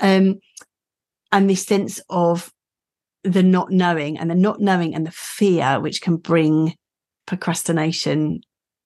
Um, 0.00 0.40
and 1.32 1.48
this 1.48 1.64
sense 1.64 2.00
of 2.10 2.50
the 3.22 3.42
not 3.42 3.70
knowing 3.70 4.18
and 4.18 4.30
the 4.30 4.34
not 4.34 4.60
knowing 4.60 4.94
and 4.94 5.06
the 5.06 5.12
fear 5.12 5.78
which 5.78 6.00
can 6.02 6.16
bring 6.16 6.74
procrastination 7.26 8.40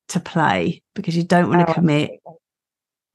to 0.09 0.21
play 0.21 0.83
because 0.95 1.17
you 1.17 1.23
don't 1.23 1.49
want 1.49 1.61
to 1.67 1.71
Oh, 1.71 1.75
commit 1.75 2.11
absolutely. 2.11 2.41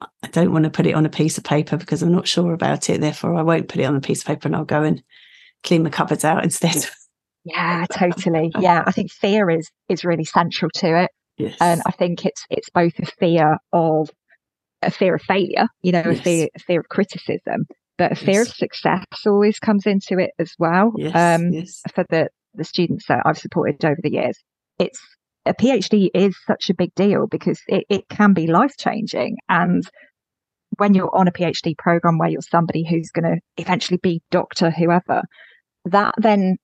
I 0.02 0.28
don't 0.28 0.54
want 0.54 0.64
to 0.64 0.70
put 0.70 0.86
it 0.86 0.96
on 0.96 1.06
a 1.06 1.10
piece 1.10 1.38
of 1.38 1.44
paper 1.44 1.78
because 1.78 2.02
I'm 2.02 2.12
not 2.12 2.28
sure 2.28 2.54
about 2.54 2.90
it. 2.90 3.02
Therefore, 3.02 3.36
I 3.36 3.42
won't 3.42 3.68
put 3.68 3.82
it 3.82 3.86
on 3.86 3.96
a 3.96 4.02
piece 4.02 4.22
of 4.22 4.28
paper 4.28 4.48
and 4.48 4.56
I'll 4.56 4.66
go 4.66 4.84
and 4.84 5.04
clean 5.64 5.84
the 5.84 5.90
cupboards 5.90 6.24
out 6.24 6.44
instead. 6.44 6.90
Yeah, 7.44 7.86
totally. 7.92 8.52
Yeah, 8.60 8.84
I 8.86 8.92
think 8.92 9.12
fear 9.12 9.50
is 9.50 9.70
is 9.90 10.06
really 10.06 10.26
central 10.26 10.72
to 10.76 11.04
it. 11.04 11.12
yes. 11.38 11.58
and 11.60 11.82
I 11.86 11.92
think 11.92 12.26
it's 12.26 12.46
it's 12.50 12.70
both 12.70 12.98
a 13.00 13.06
fear 13.06 13.58
of 13.74 14.10
a 14.82 14.92
fear 14.92 15.16
of 15.16 15.22
failure, 15.22 15.68
you 15.82 15.92
know, 15.92 16.04
a 16.06 16.16
fear 16.16 16.48
a 16.56 16.60
fear 16.60 16.80
of 16.80 16.90
criticism, 16.90 17.66
but 17.98 18.14
a 18.14 18.16
fear 18.16 18.42
yes. 18.42 18.50
of 18.50 18.56
success 18.56 19.06
always 19.26 19.60
comes 19.60 19.86
into 19.86 20.18
it 20.18 20.32
as 20.40 20.54
well. 20.58 20.94
Yes, 20.96 21.16
um, 21.16 21.52
yes. 21.52 21.82
For 21.94 22.06
the, 22.10 22.30
the 22.54 22.64
students 22.64 23.06
that 23.08 23.24
I've 23.26 23.38
supported 23.38 23.84
over 23.84 24.00
the 24.02 24.12
years, 24.12 24.38
it's 24.80 25.00
a 25.46 25.54
PhD 25.54 26.10
is 26.14 26.38
such 26.46 26.70
a 26.70 26.76
big 26.76 26.94
deal 26.96 27.28
because 27.28 27.62
it, 27.68 27.86
it 27.90 28.10
can 28.10 28.34
be 28.34 28.48
life 28.48 28.76
changing. 28.78 29.38
And 29.48 29.84
when 30.78 30.94
you're 30.94 31.16
on 31.16 31.28
a 31.28 31.32
PhD 31.32 31.78
program 31.78 32.18
where 32.18 32.30
you're 32.30 32.42
somebody 32.42 32.86
who's 32.88 33.12
going 33.12 33.36
to 33.36 33.40
eventually 33.58 34.00
be 34.02 34.22
doctor, 34.32 34.70
whoever, 34.70 35.24
that 35.86 36.14
then 36.18 36.58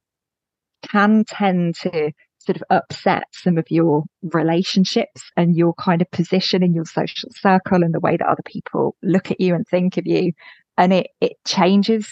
can 0.89 1.23
tend 1.27 1.75
to 1.75 2.11
sort 2.39 2.57
of 2.57 2.63
upset 2.69 3.23
some 3.31 3.57
of 3.57 3.65
your 3.69 4.03
relationships 4.21 5.23
and 5.35 5.55
your 5.55 5.73
kind 5.73 6.01
of 6.01 6.11
position 6.11 6.61
in 6.61 6.73
your 6.73 6.85
social 6.85 7.29
circle 7.31 7.83
and 7.83 7.93
the 7.93 7.99
way 7.99 8.17
that 8.17 8.27
other 8.27 8.43
people 8.45 8.95
look 9.01 9.31
at 9.31 9.41
you 9.41 9.55
and 9.55 9.65
think 9.67 9.97
of 9.97 10.05
you. 10.05 10.31
And 10.77 10.93
it, 10.93 11.07
it 11.21 11.33
changes 11.47 12.11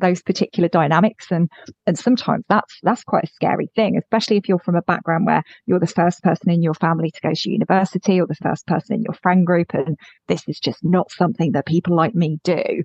those 0.00 0.22
particular 0.22 0.68
dynamics. 0.68 1.26
And 1.30 1.48
and 1.86 1.98
sometimes 1.98 2.44
that's 2.48 2.78
that's 2.82 3.04
quite 3.04 3.24
a 3.24 3.32
scary 3.34 3.68
thing 3.76 3.96
especially 3.96 4.36
if 4.36 4.48
you're 4.48 4.58
from 4.58 4.76
a 4.76 4.82
background 4.82 5.26
where 5.26 5.42
you're 5.66 5.80
the 5.80 5.86
first 5.86 6.22
person 6.22 6.50
in 6.50 6.62
your 6.62 6.74
family 6.74 7.10
to 7.10 7.20
go 7.22 7.32
to 7.34 7.50
university 7.50 8.20
or 8.20 8.26
the 8.26 8.34
first 8.34 8.66
person 8.66 8.94
in 8.94 9.02
your 9.02 9.14
friend 9.14 9.46
group 9.46 9.72
and 9.74 9.96
this 10.28 10.42
is 10.48 10.58
just 10.58 10.78
not 10.82 11.10
something 11.10 11.52
that 11.52 11.66
people 11.66 11.94
like 11.94 12.14
me 12.14 12.38
do. 12.44 12.84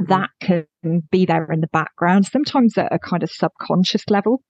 Mm. 0.00 0.08
that 0.08 0.30
can 0.40 0.66
be 1.10 1.26
there 1.26 1.50
in 1.52 1.60
the 1.60 1.68
background 1.68 2.26
sometimes 2.26 2.76
at 2.78 2.92
a 2.92 2.98
kind 2.98 3.22
of 3.22 3.30
subconscious 3.30 4.04
level. 4.08 4.42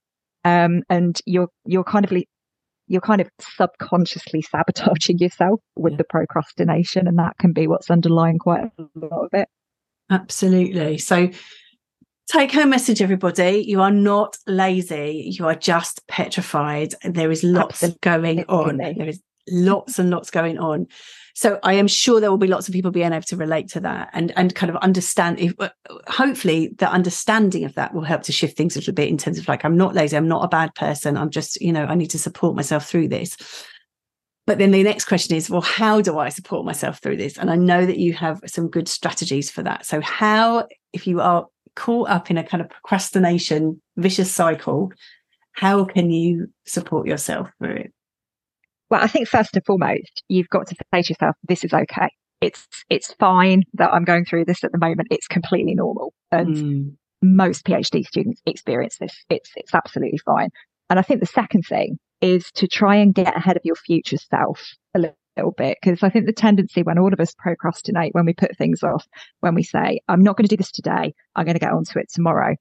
Um, 0.43 0.81
and 0.89 1.19
you're 1.25 1.49
you're 1.65 1.83
kind 1.83 2.05
of 2.05 2.11
you're 2.87 3.01
kind 3.01 3.21
of 3.21 3.29
subconsciously 3.39 4.41
sabotaging 4.41 5.19
yourself 5.19 5.59
with 5.75 5.97
the 5.97 6.03
procrastination 6.03 7.07
and 7.07 7.17
that 7.19 7.37
can 7.39 7.53
be 7.53 7.67
what's 7.67 7.91
underlying 7.91 8.37
quite 8.37 8.63
a 8.63 8.83
lot 8.95 9.25
of 9.25 9.29
it. 9.33 9.47
Absolutely. 10.09 10.97
So 10.97 11.29
take 12.31 12.53
home 12.53 12.69
message 12.69 13.01
everybody. 13.01 13.65
You 13.67 13.81
are 13.81 13.91
not 13.91 14.37
lazy. 14.47 15.33
You 15.37 15.47
are 15.47 15.55
just 15.55 16.07
petrified. 16.07 16.95
There 17.03 17.29
is 17.29 17.43
lots 17.43 17.83
absolutely. 17.83 17.99
going 18.01 18.45
on. 18.47 18.77
There 18.77 19.07
is 19.07 19.21
lots 19.49 19.99
and 19.99 20.09
lots 20.09 20.31
going 20.31 20.57
on. 20.57 20.87
So 21.33 21.59
i 21.63 21.73
am 21.73 21.87
sure 21.87 22.19
there 22.19 22.29
will 22.29 22.37
be 22.37 22.47
lots 22.47 22.67
of 22.67 22.73
people 22.73 22.91
being 22.91 23.13
able 23.13 23.21
to 23.21 23.37
relate 23.37 23.69
to 23.69 23.79
that 23.79 24.09
and 24.13 24.33
and 24.35 24.53
kind 24.53 24.69
of 24.69 24.75
understand 24.77 25.39
if 25.39 25.53
uh, 25.59 25.69
hopefully 26.07 26.75
the 26.77 26.91
understanding 26.91 27.63
of 27.63 27.73
that 27.75 27.93
will 27.93 28.03
help 28.03 28.23
to 28.23 28.33
shift 28.33 28.57
things 28.57 28.75
a 28.75 28.79
little 28.79 28.93
bit 28.93 29.07
in 29.07 29.17
terms 29.17 29.39
of 29.39 29.47
like 29.47 29.63
i'm 29.63 29.77
not 29.77 29.95
lazy. 29.95 30.17
I'm 30.17 30.27
not 30.27 30.43
a 30.43 30.49
bad 30.49 30.75
person. 30.75 31.17
I'm 31.17 31.29
just 31.29 31.59
you 31.61 31.71
know 31.71 31.85
i 31.85 31.95
need 31.95 32.09
to 32.11 32.19
support 32.19 32.55
myself 32.55 32.87
through 32.87 33.07
this. 33.07 33.37
But 34.45 34.57
then 34.57 34.71
the 34.71 34.83
next 34.83 35.05
question 35.05 35.35
is 35.35 35.49
well 35.49 35.61
how 35.61 36.01
do 36.01 36.19
i 36.19 36.29
support 36.29 36.65
myself 36.65 36.99
through 36.99 37.17
this? 37.17 37.37
And 37.37 37.49
i 37.49 37.55
know 37.55 37.85
that 37.85 37.97
you 37.97 38.13
have 38.13 38.41
some 38.45 38.69
good 38.69 38.89
strategies 38.89 39.49
for 39.49 39.63
that. 39.63 39.85
So 39.85 40.01
how 40.01 40.67
if 40.93 41.07
you 41.07 41.21
are 41.21 41.47
caught 41.75 42.09
up 42.09 42.29
in 42.29 42.37
a 42.37 42.43
kind 42.43 42.61
of 42.61 42.69
procrastination 42.69 43.81
vicious 43.97 44.31
cycle 44.31 44.91
how 45.53 45.83
can 45.83 46.09
you 46.09 46.47
support 46.65 47.07
yourself 47.07 47.49
through 47.59 47.75
it 47.75 47.93
well, 48.91 49.01
I 49.01 49.07
think 49.07 49.29
first 49.29 49.55
and 49.55 49.65
foremost, 49.65 50.21
you've 50.27 50.49
got 50.49 50.67
to 50.67 50.75
say 50.93 51.01
to 51.01 51.13
yourself, 51.13 51.37
this 51.47 51.63
is 51.63 51.73
okay. 51.73 52.09
It's 52.41 52.67
it's 52.89 53.13
fine 53.13 53.63
that 53.75 53.93
I'm 53.93 54.03
going 54.03 54.25
through 54.25 54.45
this 54.45 54.65
at 54.65 54.73
the 54.73 54.77
moment. 54.77 55.07
It's 55.09 55.27
completely 55.27 55.75
normal. 55.75 56.13
And 56.29 56.55
mm. 56.57 56.95
most 57.21 57.63
PhD 57.63 58.05
students 58.05 58.41
experience 58.45 58.97
this. 58.99 59.15
It's 59.29 59.49
it's 59.55 59.73
absolutely 59.73 60.17
fine. 60.17 60.49
And 60.89 60.99
I 60.99 61.03
think 61.03 61.21
the 61.21 61.25
second 61.25 61.61
thing 61.69 61.99
is 62.19 62.51
to 62.55 62.67
try 62.67 62.97
and 62.97 63.15
get 63.15 63.35
ahead 63.37 63.55
of 63.55 63.61
your 63.63 63.77
future 63.77 64.17
self 64.17 64.61
a 64.93 64.99
little, 64.99 65.15
little 65.37 65.53
bit. 65.57 65.77
Because 65.81 66.03
I 66.03 66.09
think 66.09 66.25
the 66.25 66.33
tendency 66.33 66.83
when 66.83 66.97
all 66.97 67.13
of 67.13 67.19
us 67.19 67.33
procrastinate, 67.37 68.13
when 68.13 68.25
we 68.25 68.33
put 68.33 68.57
things 68.57 68.83
off, 68.83 69.05
when 69.39 69.55
we 69.55 69.63
say, 69.63 70.01
I'm 70.07 70.23
not 70.23 70.37
going 70.37 70.47
to 70.47 70.55
do 70.55 70.57
this 70.57 70.71
today, 70.71 71.13
I'm 71.35 71.45
going 71.45 71.55
to 71.55 71.59
get 71.59 71.71
onto 71.71 71.99
it 71.99 72.11
tomorrow, 72.11 72.55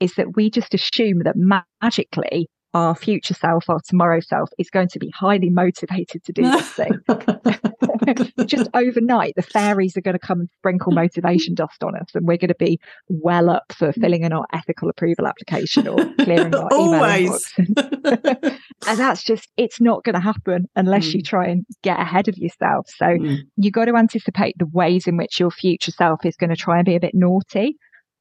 is 0.00 0.14
that 0.14 0.36
we 0.36 0.50
just 0.50 0.74
assume 0.74 1.22
that 1.24 1.36
magically 1.82 2.48
our 2.74 2.94
future 2.94 3.34
self, 3.34 3.70
our 3.70 3.80
tomorrow 3.86 4.20
self 4.20 4.50
is 4.58 4.68
going 4.68 4.88
to 4.88 4.98
be 4.98 5.10
highly 5.10 5.48
motivated 5.48 6.24
to 6.24 6.32
do 6.32 6.42
this 6.50 6.68
thing. 6.70 7.00
Just 8.46 8.68
overnight, 8.74 9.34
the 9.36 9.42
fairies 9.42 9.96
are 9.96 10.00
going 10.00 10.18
to 10.18 10.18
come 10.18 10.40
and 10.40 10.48
sprinkle 10.58 10.92
motivation 10.92 11.54
dust 11.54 11.82
on 11.82 11.96
us, 11.96 12.08
and 12.14 12.26
we're 12.26 12.36
going 12.36 12.48
to 12.48 12.56
be 12.58 12.78
well 13.08 13.48
up 13.48 13.72
for 13.72 13.92
filling 13.92 14.24
in 14.24 14.32
our 14.32 14.44
ethical 14.52 14.90
approval 14.90 15.26
application 15.26 15.88
or 15.88 15.96
clearing 16.16 16.54
our 16.54 16.68
email 16.72 17.38
inbox. 17.38 18.58
and 18.86 18.98
that's 18.98 19.22
just, 19.22 19.48
it's 19.56 19.80
not 19.80 20.04
going 20.04 20.14
to 20.14 20.20
happen 20.20 20.66
unless 20.76 21.06
mm. 21.06 21.14
you 21.14 21.22
try 21.22 21.46
and 21.46 21.64
get 21.82 21.98
ahead 21.98 22.28
of 22.28 22.36
yourself. 22.36 22.86
So 22.96 23.06
mm. 23.06 23.38
you 23.56 23.70
got 23.70 23.86
to 23.86 23.96
anticipate 23.96 24.54
the 24.58 24.66
ways 24.66 25.06
in 25.06 25.16
which 25.16 25.40
your 25.40 25.50
future 25.50 25.92
self 25.92 26.24
is 26.24 26.36
going 26.36 26.50
to 26.50 26.56
try 26.56 26.76
and 26.76 26.84
be 26.84 26.96
a 26.96 27.00
bit 27.00 27.14
naughty 27.14 27.76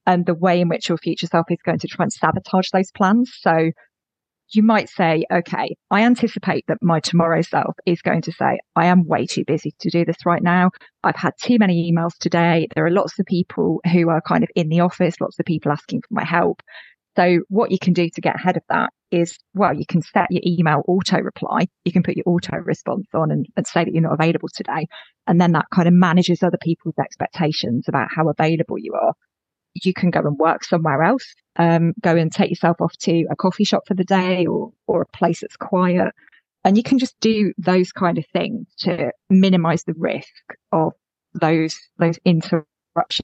and 0.05 0.25
the 0.25 0.33
way 0.33 0.61
in 0.61 0.69
which 0.69 0.89
your 0.89 0.97
future 0.97 1.27
self 1.27 1.47
is 1.49 1.59
going 1.65 1.79
to 1.79 1.87
try 1.87 2.03
and 2.03 2.13
sabotage 2.13 2.69
those 2.71 2.91
plans. 2.91 3.31
So 3.41 3.71
you 4.53 4.63
might 4.63 4.89
say, 4.89 5.25
okay, 5.31 5.75
I 5.89 6.03
anticipate 6.03 6.65
that 6.67 6.77
my 6.81 6.99
tomorrow 6.99 7.41
self 7.41 7.75
is 7.85 8.01
going 8.01 8.21
to 8.23 8.31
say, 8.31 8.59
I 8.75 8.85
am 8.87 9.07
way 9.07 9.25
too 9.25 9.43
busy 9.45 9.73
to 9.79 9.89
do 9.89 10.05
this 10.05 10.25
right 10.25 10.43
now. 10.43 10.69
I've 11.03 11.15
had 11.15 11.33
too 11.41 11.57
many 11.59 11.91
emails 11.91 12.17
today. 12.19 12.67
There 12.75 12.85
are 12.85 12.91
lots 12.91 13.17
of 13.19 13.25
people 13.25 13.79
who 13.91 14.09
are 14.09 14.21
kind 14.21 14.43
of 14.43 14.49
in 14.55 14.69
the 14.69 14.81
office, 14.81 15.19
lots 15.19 15.39
of 15.39 15.45
people 15.45 15.71
asking 15.71 16.01
for 16.01 16.13
my 16.13 16.25
help. 16.25 16.61
So 17.15 17.39
what 17.49 17.71
you 17.71 17.77
can 17.79 17.93
do 17.93 18.09
to 18.09 18.21
get 18.21 18.35
ahead 18.35 18.57
of 18.57 18.63
that 18.69 18.89
is, 19.11 19.37
well, 19.53 19.73
you 19.73 19.85
can 19.87 20.01
set 20.01 20.27
your 20.31 20.41
email 20.45 20.83
auto 20.87 21.19
reply. 21.19 21.67
You 21.85 21.91
can 21.91 22.01
put 22.01 22.17
your 22.17 22.23
auto 22.27 22.57
response 22.57 23.07
on 23.13 23.31
and, 23.31 23.45
and 23.55 23.67
say 23.67 23.83
that 23.83 23.93
you're 23.93 24.01
not 24.01 24.13
available 24.13 24.49
today. 24.53 24.87
And 25.27 25.39
then 25.39 25.51
that 25.51 25.65
kind 25.73 25.87
of 25.87 25.93
manages 25.93 26.41
other 26.41 26.57
people's 26.59 26.97
expectations 26.99 27.87
about 27.87 28.07
how 28.15 28.29
available 28.29 28.79
you 28.79 28.93
are 28.93 29.13
you 29.81 29.93
can 29.93 30.09
go 30.09 30.19
and 30.19 30.37
work 30.37 30.63
somewhere 30.63 31.03
else, 31.03 31.33
um, 31.57 31.93
go 32.01 32.15
and 32.15 32.31
take 32.31 32.49
yourself 32.49 32.79
off 32.81 32.95
to 32.99 33.25
a 33.29 33.35
coffee 33.35 33.63
shop 33.63 33.83
for 33.87 33.93
the 33.93 34.03
day 34.03 34.45
or, 34.45 34.71
or 34.87 35.01
a 35.01 35.17
place 35.17 35.41
that's 35.41 35.57
quiet. 35.57 36.13
And 36.63 36.77
you 36.77 36.83
can 36.83 36.99
just 36.99 37.19
do 37.19 37.53
those 37.57 37.91
kind 37.91 38.17
of 38.17 38.25
things 38.31 38.67
to 38.79 39.11
minimize 39.29 39.83
the 39.83 39.95
risk 39.97 40.31
of 40.71 40.93
those, 41.33 41.77
those 41.97 42.19
interruptions 42.23 42.65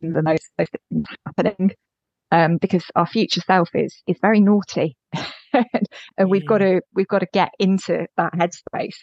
and 0.01 0.27
those, 0.27 0.39
those 0.57 0.67
things 0.89 1.07
happening. 1.25 1.71
Um, 2.31 2.57
because 2.57 2.85
our 2.95 3.07
future 3.07 3.41
self 3.41 3.69
is, 3.73 4.03
is 4.05 4.17
very 4.21 4.39
naughty. 4.39 4.95
And 6.15 6.29
we've 6.29 6.45
got 6.45 6.59
to, 6.59 6.81
we've 6.93 7.07
got 7.07 7.19
to 7.19 7.27
get 7.33 7.49
into 7.57 8.05
that 8.17 8.33
headspace 8.33 8.97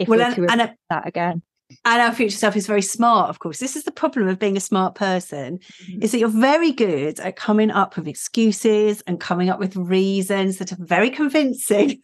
if 0.00 0.08
well, 0.08 0.18
we're 0.18 0.34
to 0.34 0.46
and, 0.50 0.72
that 0.88 1.06
again. 1.06 1.42
and 1.84 2.02
our 2.02 2.12
future 2.12 2.36
self 2.36 2.56
is 2.56 2.66
very 2.66 2.82
smart 2.82 3.28
of 3.28 3.38
course. 3.38 3.58
This 3.58 3.76
is 3.76 3.84
the 3.84 3.92
problem 3.92 4.26
of 4.28 4.38
being 4.38 4.56
a 4.56 4.60
smart 4.60 4.94
person 4.94 5.58
mm-hmm. 5.58 6.02
is 6.02 6.12
that 6.12 6.18
you're 6.18 6.28
very 6.28 6.72
good 6.72 7.20
at 7.20 7.36
coming 7.36 7.70
up 7.70 7.96
with 7.96 8.08
excuses 8.08 9.02
and 9.06 9.20
coming 9.20 9.50
up 9.50 9.60
with 9.60 9.76
reasons 9.76 10.56
that 10.56 10.72
are 10.72 10.78
very 10.80 11.10
convincing. 11.10 12.00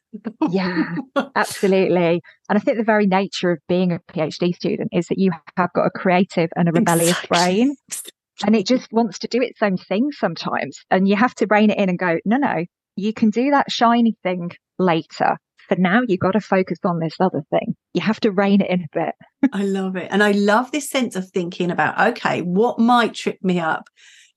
Yeah 0.50 0.96
absolutely. 1.34 2.20
And 2.48 2.56
i 2.56 2.58
think 2.58 2.76
the 2.76 2.84
very 2.84 3.06
nature 3.06 3.50
of 3.50 3.58
being 3.66 3.92
a 3.92 3.98
phd 4.12 4.54
student 4.54 4.90
is 4.92 5.06
that 5.08 5.18
you 5.18 5.30
have 5.56 5.72
got 5.72 5.86
a 5.86 5.90
creative 5.90 6.50
and 6.54 6.68
a 6.68 6.72
rebellious 6.72 7.10
exactly. 7.10 7.28
brain 7.28 7.76
and 8.44 8.56
it 8.56 8.66
just 8.66 8.92
wants 8.92 9.18
to 9.18 9.28
do 9.28 9.40
its 9.40 9.62
own 9.62 9.76
thing 9.76 10.10
sometimes 10.12 10.78
and 10.90 11.08
you 11.08 11.16
have 11.16 11.34
to 11.34 11.46
rein 11.48 11.70
it 11.70 11.78
in 11.78 11.88
and 11.88 11.98
go 11.98 12.18
no 12.24 12.36
no 12.36 12.64
you 12.96 13.12
can 13.12 13.30
do 13.30 13.50
that 13.50 13.70
shiny 13.70 14.16
thing 14.22 14.50
later 14.78 15.36
for 15.68 15.76
now, 15.76 16.02
you've 16.06 16.20
got 16.20 16.32
to 16.32 16.40
focus 16.40 16.78
on 16.84 17.00
this 17.00 17.16
other 17.20 17.42
thing. 17.50 17.74
You 17.94 18.00
have 18.00 18.20
to 18.20 18.30
rein 18.30 18.60
it 18.60 18.70
in 18.70 18.82
a 18.82 18.88
bit. 18.92 19.14
I 19.52 19.64
love 19.64 19.96
it. 19.96 20.08
And 20.10 20.22
I 20.22 20.32
love 20.32 20.70
this 20.70 20.88
sense 20.88 21.16
of 21.16 21.28
thinking 21.28 21.70
about, 21.70 21.98
okay, 22.08 22.42
what 22.42 22.78
might 22.78 23.14
trip 23.14 23.38
me 23.42 23.58
up? 23.58 23.88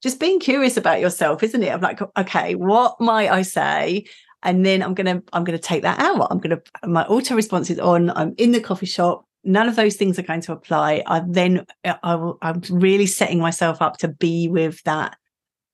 Just 0.02 0.20
being 0.20 0.40
curious 0.40 0.78
about 0.78 1.02
yourself, 1.02 1.44
isn't 1.44 1.62
it? 1.62 1.72
I'm 1.72 1.82
like, 1.82 2.00
okay, 2.18 2.56
what 2.56 3.00
might 3.00 3.30
I 3.30 3.42
say? 3.42 4.06
And 4.44 4.66
then 4.66 4.82
I'm 4.82 4.94
gonna, 4.94 5.22
I'm 5.34 5.44
gonna 5.44 5.60
take 5.60 5.84
that 5.84 6.00
out. 6.00 6.28
I'm 6.32 6.40
gonna 6.40 6.62
my 6.86 7.06
auto 7.06 7.36
response 7.36 7.70
is 7.70 7.80
on, 7.80 8.10
I'm 8.12 8.34
in 8.38 8.52
the 8.52 8.62
coffee 8.62 8.86
shop. 8.86 9.26
None 9.50 9.68
of 9.68 9.76
those 9.76 9.96
things 9.96 10.20
are 10.20 10.24
going 10.24 10.42
to 10.42 10.52
apply. 10.52 11.04
I 11.08 11.24
then 11.28 11.66
I 12.04 12.16
will 12.16 12.38
I'm 12.42 12.62
really 12.70 13.08
setting 13.08 13.40
myself 13.40 13.82
up 13.82 13.98
to 13.98 14.08
be 14.08 14.48
with 14.48 14.84
that 14.84 15.18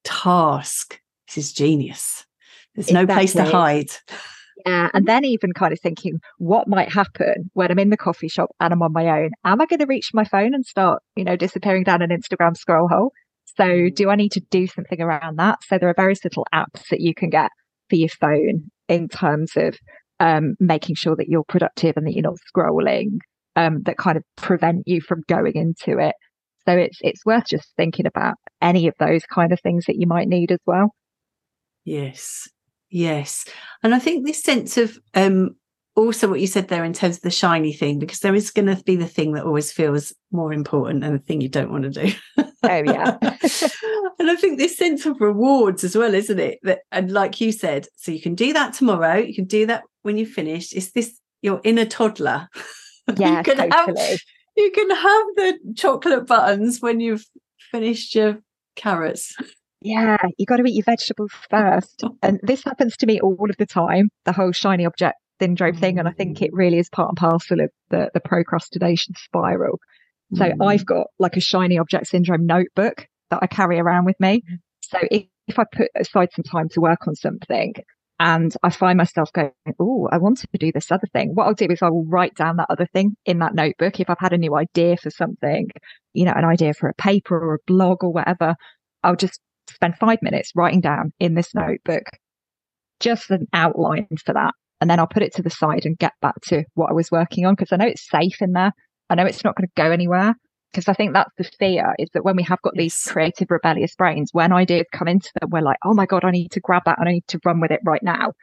task. 0.06 1.00
This 1.28 1.38
is 1.38 1.54
genius. 1.54 2.26
There's 2.74 2.88
exactly. 2.88 3.06
no 3.06 3.14
place 3.14 3.34
to 3.34 3.44
hide. 3.44 3.90
Uh, 4.66 4.90
and 4.94 5.06
then 5.06 5.26
even 5.26 5.52
kind 5.54 5.74
of 5.74 5.80
thinking, 5.80 6.20
what 6.38 6.68
might 6.68 6.92
happen 6.92 7.50
when 7.54 7.70
I'm 7.70 7.78
in 7.78 7.90
the 7.90 7.98
coffee 7.98 8.28
shop 8.28 8.50
and 8.60 8.74
I'm 8.74 8.82
on 8.82 8.94
my 8.94 9.08
own? 9.08 9.32
Am 9.44 9.62
I 9.62 9.66
going 9.66 9.80
to 9.80 9.86
reach 9.86 10.12
my 10.14 10.24
phone 10.24 10.56
and 10.56 10.66
start, 10.66 11.04
you 11.16 11.24
know, 11.24 11.36
disappearing 11.36 11.84
down 11.84 12.02
an 12.02 12.10
Instagram 12.10 12.58
scroll 12.58 12.88
hole? 12.88 13.12
So 13.58 13.64
mm. 13.64 13.94
do 13.94 14.10
I 14.10 14.16
need 14.16 14.32
to 14.32 14.40
do 14.50 14.68
something 14.68 15.02
around 15.02 15.38
that? 15.38 15.60
So 15.64 15.78
there 15.78 15.90
are 15.90 15.94
various 15.94 16.24
little 16.24 16.48
apps 16.54 16.88
that 16.90 17.02
you 17.02 17.14
can 17.14 17.30
get 17.30 17.52
for 17.90 17.96
your 17.98 18.10
phone 18.10 18.72
in 18.88 19.08
terms 19.08 19.52
of 19.56 19.78
um, 20.20 20.56
making 20.60 20.96
sure 20.96 21.16
that 21.16 21.28
you're 21.28 21.44
productive 21.44 21.98
and 21.98 22.08
that 22.08 22.14
you're 22.14 22.24
not 22.24 22.38
scrolling 22.56 23.20
um, 23.56 23.82
that 23.84 23.98
kind 23.98 24.18
of 24.18 24.24
prevent 24.36 24.84
you 24.88 25.02
from 25.02 25.24
going 25.28 25.54
into 25.56 26.00
it. 26.00 26.16
So 26.68 26.74
it's 26.76 26.98
it's 27.02 27.26
worth 27.26 27.46
just 27.48 27.68
thinking 27.78 28.08
about 28.08 28.36
any 28.62 28.88
of 28.88 28.96
those 29.00 29.24
kind 29.26 29.52
of 29.52 29.60
things 29.60 29.86
that 29.86 30.00
you 30.00 30.08
might 30.08 30.28
need 30.28 30.52
as 30.52 30.60
well. 30.66 30.96
Yes, 31.84 32.48
Yes. 32.96 33.46
And 33.84 33.94
I 33.94 34.00
think 34.00 34.26
this 34.26 34.42
sense 34.42 34.78
of 34.78 34.98
um, 35.16 35.58
also 35.98 36.30
what 36.30 36.40
you 36.40 36.48
said 36.48 36.70
there 36.70 36.86
in 36.86 36.94
terms 36.94 37.18
of 37.18 37.24
the 37.24 37.32
shiny 37.32 37.74
thing, 37.74 38.00
because 38.00 38.20
there 38.20 38.36
is 38.36 38.52
going 38.52 38.74
to 38.74 38.82
be 38.84 38.96
the 38.96 39.06
thing 39.06 39.34
that 39.34 39.44
always 39.44 39.70
feels 39.72 40.14
more 40.32 40.54
important 40.54 41.04
and 41.04 41.16
the 41.16 41.24
thing 41.24 41.42
you 41.42 41.50
don't 41.50 41.72
want 41.72 41.84
to 41.84 41.90
do. 41.90 42.14
oh 42.38 42.46
yeah. 42.64 43.18
and 44.20 44.32
I 44.32 44.36
think 44.38 44.58
this 44.58 44.78
sense 44.78 45.06
of 45.06 45.20
rewards 45.20 45.84
as 45.84 45.98
well, 45.98 46.14
isn't 46.14 46.40
it? 46.40 46.60
That 46.64 46.80
and 46.90 47.12
like 47.12 47.42
you 47.42 47.52
said, 47.52 47.88
so 47.98 48.14
you 48.14 48.22
can 48.22 48.34
do 48.34 48.54
that 48.54 48.74
tomorrow. 48.74 49.16
You 49.16 49.36
can 49.36 49.46
do 49.46 49.66
that 49.66 49.84
when 50.04 50.18
you're 50.18 50.26
finished. 50.26 50.74
It's 50.74 50.92
this 50.92 51.20
your 51.42 51.60
inner 51.66 51.86
toddler. 51.86 52.48
Yeah, 53.18 53.38
you 53.38 53.44
can 53.44 53.58
totally. 53.58 54.02
have 54.02 54.20
you 54.58 54.72
can 54.72 54.90
have 54.90 55.26
the 55.36 55.60
chocolate 55.76 56.28
buttons 56.28 56.82
when 56.82 57.00
you've 57.00 57.26
finished 57.72 58.16
your 58.16 58.40
carrots. 58.76 59.36
Yeah, 59.82 60.18
you 60.38 60.46
got 60.46 60.58
to 60.58 60.64
eat 60.64 60.76
your 60.76 60.84
vegetables 60.84 61.32
first. 61.50 62.04
And 62.24 62.40
this 62.42 62.64
happens 62.64 62.98
to 62.98 63.06
me 63.06 63.20
all 63.20 63.50
of 63.50 63.58
the 63.58 63.66
time, 63.68 64.10
the 64.24 64.32
whole 64.32 64.52
shiny 64.52 64.86
object 64.86 65.16
syndrome 65.40 65.76
thing. 65.76 66.00
And 66.00 66.08
I 66.08 66.12
think 66.12 66.42
it 66.42 66.52
really 66.54 66.80
is 66.80 66.90
part 66.90 67.10
and 67.10 67.18
parcel 67.18 67.60
of 67.60 67.70
the, 67.90 68.10
the 68.14 68.20
procrastination 68.20 69.14
spiral. 69.18 69.80
So 70.34 70.46
Mm. 70.46 70.66
I've 70.66 70.86
got 70.86 71.08
like 71.20 71.38
a 71.38 71.42
shiny 71.42 71.78
object 71.78 72.08
syndrome 72.08 72.48
notebook 72.48 73.08
that 73.30 73.40
I 73.44 73.48
carry 73.48 73.80
around 73.80 74.06
with 74.06 74.20
me. 74.20 74.42
So 74.82 74.98
if, 75.12 75.26
if 75.48 75.60
I 75.60 75.66
put 75.72 75.92
aside 75.96 76.30
some 76.34 76.44
time 76.44 76.70
to 76.70 76.82
work 76.82 77.08
on 77.08 77.16
something 77.16 77.74
and 78.20 78.54
I 78.64 78.70
find 78.70 78.98
myself 78.98 79.32
going, 79.34 79.52
Oh, 79.80 80.08
I 80.12 80.18
wanted 80.18 80.50
to 80.52 80.58
do 80.58 80.72
this 80.72 80.92
other 80.92 81.08
thing, 81.12 81.32
what 81.34 81.48
I'll 81.48 81.54
do 81.54 81.68
is 81.70 81.82
I 81.82 81.90
will 81.90 82.06
write 82.06 82.36
down 82.36 82.58
that 82.58 82.68
other 82.70 82.86
thing 82.86 83.16
in 83.26 83.40
that 83.40 83.56
notebook. 83.56 84.00
If 84.00 84.10
I've 84.10 84.20
had 84.20 84.34
a 84.34 84.38
new 84.38 84.56
idea 84.56 84.98
for 84.98 85.10
something, 85.10 85.70
you 86.14 86.26
know, 86.26 86.34
an 86.36 86.46
idea 86.46 86.74
for 86.74 86.90
a 86.90 86.94
paper 86.94 87.38
or 87.38 87.56
a 87.56 87.60
blog 87.68 88.04
or 88.04 88.12
whatever, 88.12 88.56
I'll 89.04 89.16
just 89.16 89.40
spend 89.70 89.98
five 89.98 90.20
minutes 90.22 90.52
writing 90.56 90.82
down 90.82 91.12
in 91.20 91.34
this 91.34 91.54
notebook 91.54 92.04
just 93.00 93.30
an 93.32 93.48
outline 93.54 94.08
for 94.26 94.34
that. 94.34 94.54
And 94.82 94.90
then 94.90 95.00
I'll 95.00 95.08
put 95.08 95.24
it 95.24 95.34
to 95.36 95.42
the 95.42 95.50
side 95.50 95.86
and 95.86 95.98
get 95.98 96.14
back 96.22 96.36
to 96.48 96.64
what 96.74 96.90
I 96.90 96.94
was 96.94 97.12
working 97.12 97.46
on 97.46 97.56
because 97.56 97.72
I 97.72 97.78
know 97.78 97.88
it's 97.88 98.10
safe 98.10 98.42
in 98.42 98.54
there. 98.54 98.72
I 99.10 99.16
know 99.16 99.26
it's 99.26 99.44
not 99.44 99.56
going 99.56 99.68
to 99.68 99.82
go 99.82 99.92
anywhere 99.92 100.36
because 100.76 100.90
I 100.90 100.94
think 100.94 101.14
that's 101.14 101.32
the 101.38 101.46
fear 101.58 101.96
is 101.98 102.10
that 102.14 102.26
when 102.26 102.36
we 102.36 102.44
have 102.44 102.62
got 102.62 102.74
these 102.76 103.02
creative, 103.08 103.50
rebellious 103.50 103.96
brains, 103.96 104.32
when 104.34 104.52
ideas 104.52 104.86
come 104.92 105.08
into 105.08 105.32
them, 105.40 105.50
we're 105.50 105.62
like, 105.62 105.78
oh 105.86 105.94
my 105.94 106.06
God, 106.06 106.26
I 106.26 106.32
need 106.32 106.52
to 106.52 106.60
grab 106.60 106.82
that 106.86 107.00
and 107.00 107.08
I 107.08 107.14
need 107.14 107.28
to 107.30 107.40
run 107.46 107.62
with 107.62 107.72
it 107.72 107.80
right 107.86 108.04
now. 108.04 108.34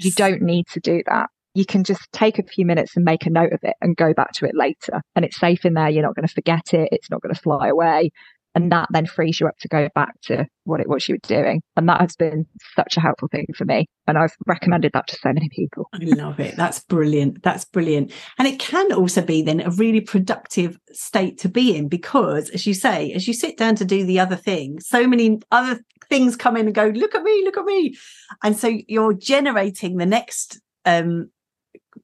You 0.00 0.10
don't 0.10 0.42
need 0.42 0.66
to 0.72 0.80
do 0.80 1.02
that. 1.06 1.28
You 1.54 1.64
can 1.64 1.84
just 1.84 2.02
take 2.12 2.40
a 2.40 2.42
few 2.42 2.66
minutes 2.66 2.96
and 2.96 3.04
make 3.04 3.24
a 3.24 3.30
note 3.30 3.52
of 3.52 3.60
it 3.62 3.76
and 3.80 3.96
go 3.96 4.12
back 4.12 4.32
to 4.32 4.46
it 4.46 4.56
later. 4.56 5.00
And 5.14 5.24
it's 5.24 5.38
safe 5.38 5.64
in 5.64 5.74
there. 5.74 5.88
You're 5.88 6.02
not 6.02 6.16
going 6.16 6.26
to 6.26 6.34
forget 6.34 6.74
it. 6.74 6.88
It's 6.90 7.08
not 7.08 7.22
going 7.22 7.34
to 7.34 7.40
fly 7.40 7.68
away. 7.68 8.10
And 8.56 8.72
that 8.72 8.88
then 8.90 9.04
frees 9.04 9.38
you 9.38 9.46
up 9.46 9.58
to 9.60 9.68
go 9.68 9.90
back 9.94 10.18
to 10.22 10.46
what 10.64 10.80
it 10.80 10.88
was 10.88 11.06
you 11.06 11.16
were 11.16 11.28
doing. 11.28 11.60
And 11.76 11.86
that 11.90 12.00
has 12.00 12.16
been 12.16 12.46
such 12.74 12.96
a 12.96 13.00
helpful 13.00 13.28
thing 13.28 13.44
for 13.54 13.66
me. 13.66 13.86
And 14.06 14.16
I've 14.16 14.34
recommended 14.46 14.92
that 14.94 15.06
to 15.08 15.16
so 15.16 15.28
many 15.28 15.50
people. 15.50 15.90
I 15.92 15.98
love 15.98 16.40
it. 16.40 16.56
That's 16.56 16.82
brilliant. 16.82 17.42
That's 17.42 17.66
brilliant. 17.66 18.12
And 18.38 18.48
it 18.48 18.58
can 18.58 18.92
also 18.94 19.20
be 19.20 19.42
then 19.42 19.60
a 19.60 19.68
really 19.70 20.00
productive 20.00 20.78
state 20.90 21.36
to 21.40 21.50
be 21.50 21.76
in 21.76 21.88
because, 21.88 22.48
as 22.48 22.66
you 22.66 22.72
say, 22.72 23.12
as 23.12 23.28
you 23.28 23.34
sit 23.34 23.58
down 23.58 23.74
to 23.76 23.84
do 23.84 24.06
the 24.06 24.18
other 24.18 24.36
thing, 24.36 24.80
so 24.80 25.06
many 25.06 25.38
other 25.50 25.78
things 26.08 26.34
come 26.34 26.56
in 26.56 26.64
and 26.64 26.74
go, 26.74 26.86
look 26.86 27.14
at 27.14 27.22
me, 27.22 27.44
look 27.44 27.58
at 27.58 27.64
me. 27.66 27.94
And 28.42 28.56
so 28.56 28.72
you're 28.88 29.12
generating 29.12 29.98
the 29.98 30.06
next 30.06 30.62
um, 30.86 31.30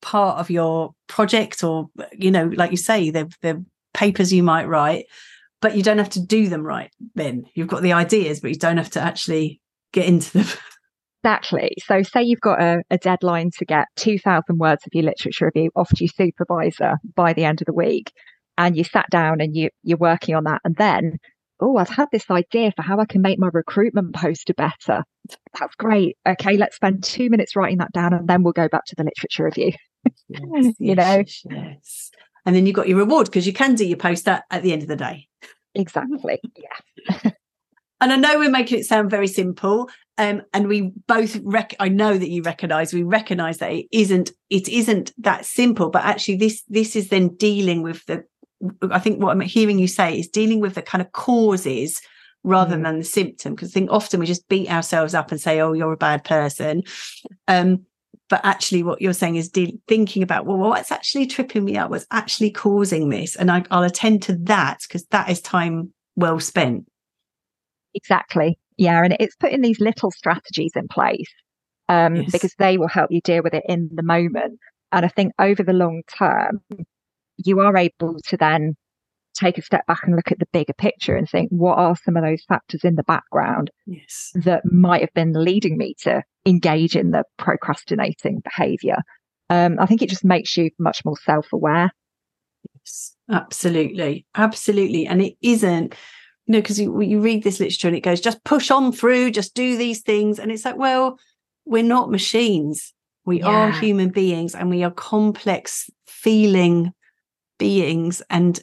part 0.02 0.38
of 0.38 0.50
your 0.50 0.92
project 1.06 1.64
or, 1.64 1.88
you 2.12 2.30
know, 2.30 2.44
like 2.44 2.72
you 2.72 2.76
say, 2.76 3.08
the, 3.08 3.32
the 3.40 3.64
papers 3.94 4.34
you 4.34 4.42
might 4.42 4.68
write, 4.68 5.06
but 5.62 5.76
you 5.76 5.82
don't 5.82 5.98
have 5.98 6.10
to 6.10 6.20
do 6.20 6.48
them 6.48 6.62
right 6.62 6.90
then. 7.14 7.44
You've 7.54 7.68
got 7.68 7.82
the 7.82 7.94
ideas, 7.94 8.40
but 8.40 8.50
you 8.50 8.58
don't 8.58 8.76
have 8.76 8.90
to 8.90 9.00
actually 9.00 9.62
get 9.92 10.04
into 10.04 10.38
them. 10.38 10.46
Exactly. 11.24 11.76
So, 11.86 12.02
say 12.02 12.24
you've 12.24 12.40
got 12.40 12.60
a, 12.60 12.82
a 12.90 12.98
deadline 12.98 13.50
to 13.58 13.64
get 13.64 13.86
2,000 13.94 14.58
words 14.58 14.82
of 14.84 14.92
your 14.92 15.04
literature 15.04 15.52
review 15.54 15.70
off 15.76 15.88
to 15.90 16.04
your 16.04 16.08
supervisor 16.08 16.96
by 17.14 17.32
the 17.32 17.44
end 17.44 17.62
of 17.62 17.66
the 17.66 17.72
week, 17.72 18.10
and 18.58 18.76
you 18.76 18.82
sat 18.82 19.06
down 19.08 19.40
and 19.40 19.54
you, 19.54 19.70
you're 19.84 19.98
working 19.98 20.34
on 20.34 20.42
that. 20.42 20.60
And 20.64 20.74
then, 20.74 21.18
oh, 21.60 21.76
I've 21.76 21.88
had 21.88 22.08
this 22.10 22.28
idea 22.28 22.72
for 22.74 22.82
how 22.82 22.98
I 22.98 23.04
can 23.04 23.22
make 23.22 23.38
my 23.38 23.50
recruitment 23.52 24.16
poster 24.16 24.52
better. 24.52 25.04
That's 25.60 25.76
great. 25.76 26.16
Okay, 26.26 26.56
let's 26.56 26.74
spend 26.74 27.04
two 27.04 27.30
minutes 27.30 27.54
writing 27.54 27.78
that 27.78 27.92
down, 27.92 28.12
and 28.14 28.26
then 28.26 28.42
we'll 28.42 28.52
go 28.52 28.66
back 28.66 28.84
to 28.86 28.96
the 28.96 29.04
literature 29.04 29.44
review. 29.44 29.70
Yes, 30.28 30.74
You 30.80 30.96
know? 30.96 31.22
yes, 31.24 31.42
yes. 31.48 32.10
And 32.44 32.54
then 32.56 32.66
you've 32.66 32.76
got 32.76 32.88
your 32.88 32.98
reward 32.98 33.26
because 33.26 33.46
you 33.46 33.52
can 33.52 33.74
do 33.74 33.86
your 33.86 33.98
poster 33.98 34.42
at 34.50 34.62
the 34.62 34.72
end 34.72 34.82
of 34.82 34.88
the 34.88 34.96
day. 34.96 35.28
Exactly. 35.74 36.40
Yeah. 36.56 37.30
And 38.02 38.12
I 38.12 38.16
know 38.16 38.36
we're 38.40 38.50
making 38.50 38.80
it 38.80 38.84
sound 38.84 39.12
very 39.12 39.28
simple. 39.28 39.88
Um, 40.18 40.42
and 40.52 40.66
we 40.66 40.90
both 41.06 41.38
rec- 41.44 41.76
I 41.78 41.88
know 41.88 42.18
that 42.18 42.28
you 42.30 42.42
recognize, 42.42 42.92
we 42.92 43.04
recognize 43.04 43.58
that 43.58 43.70
it 43.70 43.86
isn't, 43.92 44.32
it 44.50 44.68
isn't 44.68 45.12
that 45.18 45.46
simple, 45.46 45.88
but 45.88 46.02
actually 46.04 46.34
this, 46.34 46.64
this 46.68 46.96
is 46.96 47.10
then 47.10 47.28
dealing 47.36 47.80
with 47.80 48.04
the, 48.06 48.24
I 48.90 48.98
think 48.98 49.22
what 49.22 49.30
I'm 49.30 49.40
hearing 49.40 49.78
you 49.78 49.86
say 49.86 50.18
is 50.18 50.26
dealing 50.26 50.58
with 50.58 50.74
the 50.74 50.82
kind 50.82 51.00
of 51.00 51.12
causes 51.12 52.00
rather 52.42 52.76
Mm. 52.76 52.82
than 52.82 52.98
the 52.98 53.04
symptom. 53.04 53.54
Because 53.54 53.70
I 53.70 53.74
think 53.74 53.90
often 53.92 54.18
we 54.18 54.26
just 54.26 54.48
beat 54.48 54.68
ourselves 54.68 55.14
up 55.14 55.30
and 55.30 55.40
say, 55.40 55.60
oh, 55.60 55.72
you're 55.72 55.92
a 55.92 55.96
bad 55.96 56.24
person. 56.24 56.82
Um, 57.46 57.86
but 58.28 58.40
actually 58.44 58.82
what 58.82 59.00
you're 59.02 59.12
saying 59.12 59.36
is 59.36 59.48
de- 59.48 59.78
thinking 59.88 60.22
about 60.22 60.46
well 60.46 60.56
what's 60.56 60.90
actually 60.92 61.26
tripping 61.26 61.64
me 61.64 61.76
up 61.76 61.90
what's 61.90 62.06
actually 62.10 62.50
causing 62.50 63.08
this 63.08 63.36
and 63.36 63.50
I, 63.50 63.64
i'll 63.70 63.82
attend 63.82 64.22
to 64.24 64.36
that 64.44 64.80
because 64.86 65.04
that 65.06 65.28
is 65.30 65.40
time 65.40 65.92
well 66.16 66.40
spent 66.40 66.86
Exactly. 67.94 68.58
Yeah. 68.76 69.04
And 69.04 69.16
it's 69.20 69.36
putting 69.36 69.60
these 69.60 69.80
little 69.80 70.10
strategies 70.10 70.72
in 70.74 70.88
place 70.88 71.30
um, 71.88 72.16
Yes. 72.16 72.32
because 72.32 72.54
they 72.58 72.78
will 72.78 72.88
help 72.88 73.10
you 73.10 73.20
deal 73.20 73.42
with 73.42 73.54
it 73.54 73.64
in 73.68 73.90
the 73.92 74.02
moment. 74.02 74.58
And 74.92 75.04
I 75.04 75.08
think 75.08 75.32
over 75.38 75.62
the 75.62 75.72
long 75.72 76.02
term, 76.18 76.62
you 77.36 77.60
are 77.60 77.76
able 77.76 78.16
to 78.28 78.36
then 78.36 78.76
take 79.34 79.58
a 79.58 79.62
step 79.62 79.86
back 79.86 80.00
and 80.04 80.16
look 80.16 80.30
at 80.30 80.38
the 80.38 80.48
bigger 80.52 80.74
picture 80.74 81.16
and 81.16 81.28
think, 81.28 81.50
what 81.50 81.78
are 81.78 81.96
some 82.04 82.16
of 82.16 82.22
those 82.22 82.44
factors 82.44 82.84
in 82.84 82.96
the 82.96 83.02
background 83.04 83.70
yes. 83.86 84.30
that 84.34 84.62
might 84.64 85.00
have 85.00 85.12
been 85.14 85.32
leading 85.32 85.76
me 85.76 85.94
to 86.00 86.22
engage 86.46 86.96
in 86.96 87.10
the 87.10 87.24
procrastinating 87.38 88.40
behavior? 88.40 88.98
Um, 89.50 89.76
I 89.78 89.86
think 89.86 90.02
it 90.02 90.08
just 90.08 90.24
makes 90.24 90.56
you 90.56 90.70
much 90.78 91.04
more 91.04 91.16
self 91.16 91.52
aware. 91.52 91.90
yes 92.74 93.16
absolutely. 93.30 94.26
Absolutely. 94.34 95.06
And 95.06 95.22
it 95.22 95.34
isn't 95.42 95.94
you 96.46 96.52
know 96.52 96.60
because 96.60 96.80
you, 96.80 97.00
you 97.00 97.20
read 97.20 97.44
this 97.44 97.60
literature 97.60 97.88
and 97.88 97.96
it 97.96 98.00
goes 98.00 98.20
just 98.20 98.42
push 98.44 98.70
on 98.70 98.92
through 98.92 99.30
just 99.30 99.54
do 99.54 99.76
these 99.76 100.02
things. 100.02 100.38
And 100.38 100.52
it's 100.52 100.64
like 100.64 100.76
well 100.76 101.18
we're 101.64 101.82
not 101.82 102.10
machines. 102.10 102.92
We 103.24 103.40
are 103.42 103.70
human 103.70 104.08
beings 104.08 104.54
and 104.54 104.68
we 104.68 104.82
are 104.82 104.90
complex 104.90 105.88
feeling 106.06 106.92
beings 107.58 108.20
and 108.30 108.60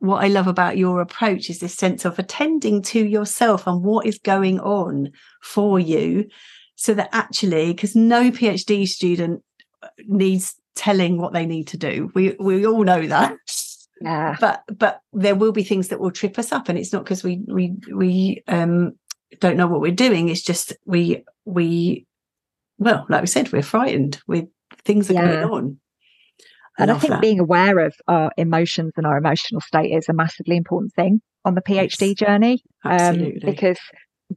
what 0.00 0.22
I 0.24 0.28
love 0.28 0.46
about 0.46 0.76
your 0.76 1.00
approach 1.00 1.48
is 1.50 1.58
this 1.60 1.74
sense 1.74 2.04
of 2.04 2.18
attending 2.18 2.82
to 2.82 3.04
yourself 3.04 3.66
and 3.66 3.82
what 3.82 4.06
is 4.06 4.18
going 4.18 4.60
on 4.60 5.10
for 5.42 5.80
you 5.80 6.28
so 6.76 6.94
that 6.94 7.08
actually 7.12 7.72
because 7.72 7.96
no 7.96 8.30
PhD 8.30 8.86
student 8.86 9.42
uh, 9.82 9.88
needs 10.06 10.54
telling 10.74 11.18
what 11.18 11.32
they 11.32 11.46
need 11.46 11.66
to 11.68 11.76
do. 11.76 12.10
We 12.14 12.36
we 12.38 12.66
all 12.66 12.84
know 12.84 13.06
that. 13.06 13.36
Yeah. 14.00 14.36
but 14.40 14.62
but 14.78 15.00
there 15.12 15.34
will 15.34 15.50
be 15.50 15.64
things 15.64 15.88
that 15.88 15.98
will 15.98 16.12
trip 16.12 16.38
us 16.38 16.52
up 16.52 16.68
and 16.68 16.78
it's 16.78 16.92
not 16.92 17.02
because 17.04 17.24
we 17.24 17.42
we 17.48 17.74
we 17.92 18.44
um 18.46 18.92
don't 19.40 19.56
know 19.56 19.66
what 19.66 19.80
we're 19.80 19.90
doing. 19.92 20.28
It's 20.28 20.42
just 20.42 20.72
we 20.84 21.24
we 21.44 22.06
well 22.78 23.06
like 23.08 23.22
we 23.22 23.26
said 23.26 23.50
we're 23.52 23.62
frightened. 23.62 24.20
With 24.26 24.46
things 24.84 25.10
are 25.10 25.14
Yeah. 25.14 25.42
going 25.42 25.44
on 25.52 25.80
And 26.78 26.90
I 26.90 26.98
think 26.98 27.14
that. 27.14 27.20
being 27.20 27.40
aware 27.40 27.78
of 27.80 27.94
our 28.06 28.30
emotions 28.36 28.92
and 28.96 29.06
our 29.06 29.18
emotional 29.18 29.60
state 29.60 29.90
is 29.90 30.08
a 30.08 30.12
massively 30.12 30.56
important 30.56 30.92
thing 30.94 31.20
on 31.44 31.54
the 31.54 31.62
PhD 31.62 32.08
Yes, 32.08 32.14
journey. 32.14 32.62
Um, 32.84 33.32
because 33.44 33.78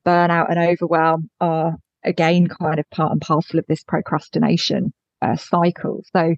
burnout 0.05 0.49
and 0.49 0.59
overwhelm 0.59 1.29
are, 1.39 1.75
again, 2.03 2.47
kind 2.47 2.79
of 2.79 2.89
part 2.89 3.11
and 3.11 3.21
parcel 3.21 3.59
of 3.59 3.65
this 3.67 3.83
procrastination 3.83 4.93
uh, 5.21 5.35
cycle. 5.35 6.01
So 6.13 6.35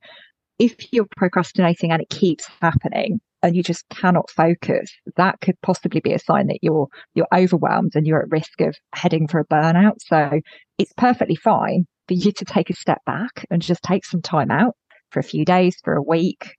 if 0.59 0.75
you're 0.91 1.07
procrastinating 1.15 1.91
and 1.91 2.01
it 2.01 2.09
keeps 2.09 2.47
happening 2.61 3.19
and 3.41 3.55
you 3.55 3.63
just 3.63 3.87
cannot 3.89 4.29
focus, 4.29 4.91
that 5.17 5.39
could 5.41 5.59
possibly 5.61 5.99
be 5.99 6.13
a 6.13 6.19
sign 6.19 6.47
that 6.47 6.59
you're 6.61 6.87
you're 7.13 7.27
overwhelmed 7.33 7.93
and 7.95 8.05
you're 8.05 8.21
at 8.21 8.31
risk 8.31 8.61
of 8.61 8.75
heading 8.93 9.27
for 9.27 9.39
a 9.39 9.45
burnout. 9.45 9.97
So 9.99 10.41
it's 10.77 10.93
perfectly 10.97 11.35
fine 11.35 11.85
for 12.07 12.13
you 12.13 12.31
to 12.33 12.45
take 12.45 12.69
a 12.69 12.75
step 12.75 12.99
back 13.05 13.45
and 13.49 13.61
just 13.61 13.83
take 13.83 14.05
some 14.05 14.21
time 14.21 14.51
out 14.51 14.75
for 15.13 15.19
a 15.19 15.23
few 15.23 15.45
days, 15.45 15.77
for 15.83 15.93
a 15.93 16.01
week, 16.01 16.55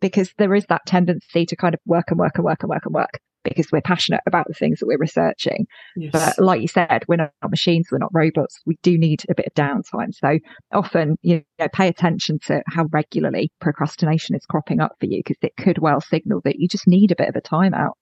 because 0.00 0.32
there 0.38 0.54
is 0.54 0.64
that 0.66 0.86
tendency 0.86 1.44
to 1.46 1.56
kind 1.56 1.74
of 1.74 1.80
work 1.84 2.06
and 2.08 2.18
work 2.18 2.36
and 2.36 2.44
work 2.44 2.62
and 2.62 2.70
work 2.70 2.86
and 2.86 2.94
work 2.94 3.20
because 3.44 3.70
we're 3.72 3.80
passionate 3.80 4.20
about 4.26 4.46
the 4.46 4.54
things 4.54 4.78
that 4.78 4.86
we're 4.86 4.98
researching. 4.98 5.66
yes. 5.96 6.12
But 6.12 6.38
like 6.38 6.60
you 6.60 6.68
said, 6.68 7.04
we're 7.08 7.16
not 7.16 7.32
machines, 7.48 7.88
we're 7.90 7.98
not 7.98 8.14
robots. 8.14 8.60
We 8.66 8.78
do 8.82 8.96
need 8.96 9.24
a 9.28 9.34
bit 9.34 9.46
of 9.46 9.54
downtime. 9.54 10.14
So 10.14 10.38
often, 10.72 11.16
you 11.22 11.42
know, 11.58 11.68
pay 11.72 11.88
attention 11.88 12.38
to 12.46 12.62
how 12.68 12.86
regularly 12.92 13.50
procrastination 13.60 14.36
is 14.36 14.46
cropping 14.46 14.80
up 14.80 14.92
for 15.00 15.06
you 15.06 15.18
because 15.24 15.38
it 15.42 15.56
could 15.56 15.78
well 15.78 16.00
signal 16.00 16.40
that 16.44 16.58
you 16.58 16.68
just 16.68 16.86
need 16.86 17.10
a 17.10 17.16
bit 17.16 17.28
of 17.28 17.36
a 17.36 17.40
time 17.40 17.74
out. 17.74 17.96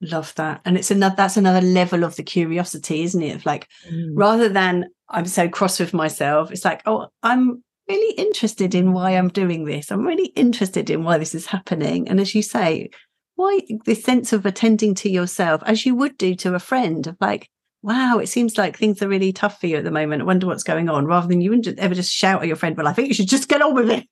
love 0.00 0.34
that 0.36 0.60
and 0.64 0.76
it's 0.76 0.90
another 0.90 1.16
that's 1.16 1.36
another 1.36 1.60
level 1.60 2.04
of 2.04 2.14
the 2.16 2.22
curiosity 2.22 3.02
isn't 3.02 3.22
it 3.22 3.34
of 3.34 3.44
like 3.44 3.66
mm. 3.90 4.10
rather 4.14 4.48
than 4.48 4.84
i'm 5.08 5.26
so 5.26 5.48
cross 5.48 5.80
with 5.80 5.92
myself 5.92 6.52
it's 6.52 6.64
like 6.64 6.82
oh 6.86 7.08
i'm 7.24 7.64
really 7.88 8.14
interested 8.14 8.74
in 8.74 8.92
why 8.92 9.12
i'm 9.12 9.28
doing 9.28 9.64
this 9.64 9.90
i'm 9.90 10.06
really 10.06 10.28
interested 10.28 10.90
in 10.90 11.04
why 11.04 11.18
this 11.18 11.34
is 11.34 11.46
happening 11.46 12.08
and 12.08 12.20
as 12.20 12.34
you 12.34 12.42
say 12.42 12.88
why 13.38 13.60
this 13.84 14.02
sense 14.02 14.32
of 14.32 14.44
attending 14.44 14.96
to 14.96 15.08
yourself 15.08 15.62
as 15.64 15.86
you 15.86 15.94
would 15.94 16.18
do 16.18 16.34
to 16.34 16.56
a 16.56 16.58
friend 16.58 17.06
of 17.06 17.16
like, 17.20 17.48
wow, 17.82 18.18
it 18.18 18.26
seems 18.26 18.58
like 18.58 18.76
things 18.76 19.00
are 19.00 19.08
really 19.08 19.32
tough 19.32 19.60
for 19.60 19.68
you 19.68 19.76
at 19.76 19.84
the 19.84 19.92
moment. 19.92 20.22
I 20.22 20.24
wonder 20.24 20.48
what's 20.48 20.64
going 20.64 20.88
on, 20.88 21.06
rather 21.06 21.28
than 21.28 21.40
you 21.40 21.50
wouldn't 21.50 21.78
ever 21.78 21.94
just 21.94 22.12
shout 22.12 22.42
at 22.42 22.48
your 22.48 22.56
friend, 22.56 22.76
well, 22.76 22.88
I 22.88 22.92
think 22.92 23.06
you 23.06 23.14
should 23.14 23.28
just 23.28 23.48
get 23.48 23.62
on 23.62 23.74
with 23.76 23.90
it. 23.90 24.06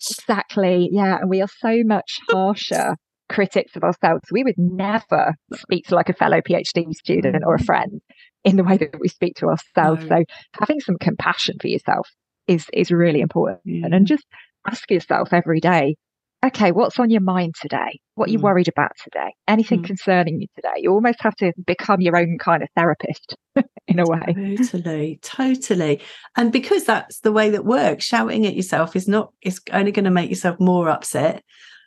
Exactly. 0.00 0.88
Yeah. 0.92 1.18
And 1.20 1.28
we 1.28 1.42
are 1.42 1.48
so 1.58 1.82
much 1.84 2.20
harsher 2.30 2.94
critics 3.28 3.74
of 3.74 3.82
ourselves. 3.82 4.22
We 4.30 4.44
would 4.44 4.54
never 4.56 5.34
speak 5.56 5.88
to 5.88 5.96
like 5.96 6.08
a 6.08 6.14
fellow 6.14 6.40
PhD 6.40 6.92
student 6.92 7.42
or 7.44 7.54
a 7.54 7.58
mm-hmm. 7.58 7.64
friend 7.64 8.00
in 8.44 8.56
the 8.56 8.64
way 8.64 8.76
that 8.76 9.00
we 9.00 9.08
speak 9.08 9.34
to 9.38 9.46
ourselves. 9.46 10.04
No. 10.04 10.18
So 10.18 10.24
having 10.60 10.78
some 10.78 10.98
compassion 11.00 11.56
for 11.60 11.66
yourself 11.66 12.08
is 12.48 12.66
is 12.72 12.90
really 12.90 13.20
important. 13.20 13.60
Yeah. 13.64 13.86
And 13.92 14.06
just 14.06 14.24
ask 14.66 14.90
yourself 14.90 15.32
every 15.32 15.60
day, 15.60 15.96
okay, 16.44 16.72
what's 16.72 16.98
on 16.98 17.10
your 17.10 17.20
mind 17.20 17.54
today? 17.60 18.00
What 18.14 18.28
are 18.28 18.32
you 18.32 18.38
mm. 18.38 18.42
worried 18.42 18.68
about 18.68 18.92
today? 19.02 19.34
Anything 19.46 19.82
mm. 19.82 19.86
concerning 19.86 20.40
you 20.40 20.46
today? 20.54 20.74
You 20.76 20.92
almost 20.92 21.20
have 21.20 21.34
to 21.36 21.52
become 21.66 22.00
your 22.00 22.16
own 22.16 22.38
kind 22.38 22.62
of 22.62 22.68
therapist 22.76 23.36
in 23.88 23.98
a 23.98 24.04
way. 24.04 24.56
Totally, 24.56 25.18
totally. 25.22 26.00
And 26.36 26.52
because 26.52 26.84
that's 26.84 27.20
the 27.20 27.32
way 27.32 27.50
that 27.50 27.64
works, 27.64 28.04
shouting 28.04 28.46
at 28.46 28.54
yourself 28.54 28.94
is 28.94 29.08
not, 29.08 29.32
is 29.42 29.60
only 29.72 29.92
going 29.92 30.04
to 30.04 30.10
make 30.10 30.30
yourself 30.30 30.58
more 30.60 30.88
upset. 30.88 31.42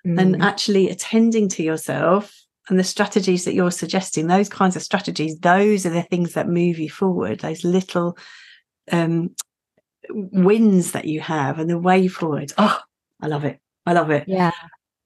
Mm. 0.05 0.19
And 0.19 0.41
actually 0.41 0.89
attending 0.89 1.47
to 1.49 1.63
yourself 1.63 2.35
and 2.69 2.79
the 2.79 2.83
strategies 2.83 3.45
that 3.45 3.53
you're 3.53 3.71
suggesting, 3.71 4.27
those 4.27 4.49
kinds 4.49 4.75
of 4.75 4.81
strategies, 4.81 5.37
those 5.39 5.85
are 5.85 5.91
the 5.91 6.01
things 6.01 6.33
that 6.33 6.47
move 6.47 6.79
you 6.79 6.89
forward, 6.89 7.39
those 7.39 7.63
little 7.63 8.17
um, 8.91 9.35
wins 10.13 10.91
that 10.91 11.05
you 11.05 11.19
have 11.21 11.59
and 11.59 11.69
the 11.69 11.77
way 11.77 12.07
forward. 12.07 12.53
Oh, 12.57 12.79
I 13.21 13.27
love 13.27 13.45
it. 13.45 13.59
I 13.85 13.93
love 13.93 14.11
it. 14.11 14.25
Yeah. 14.27 14.51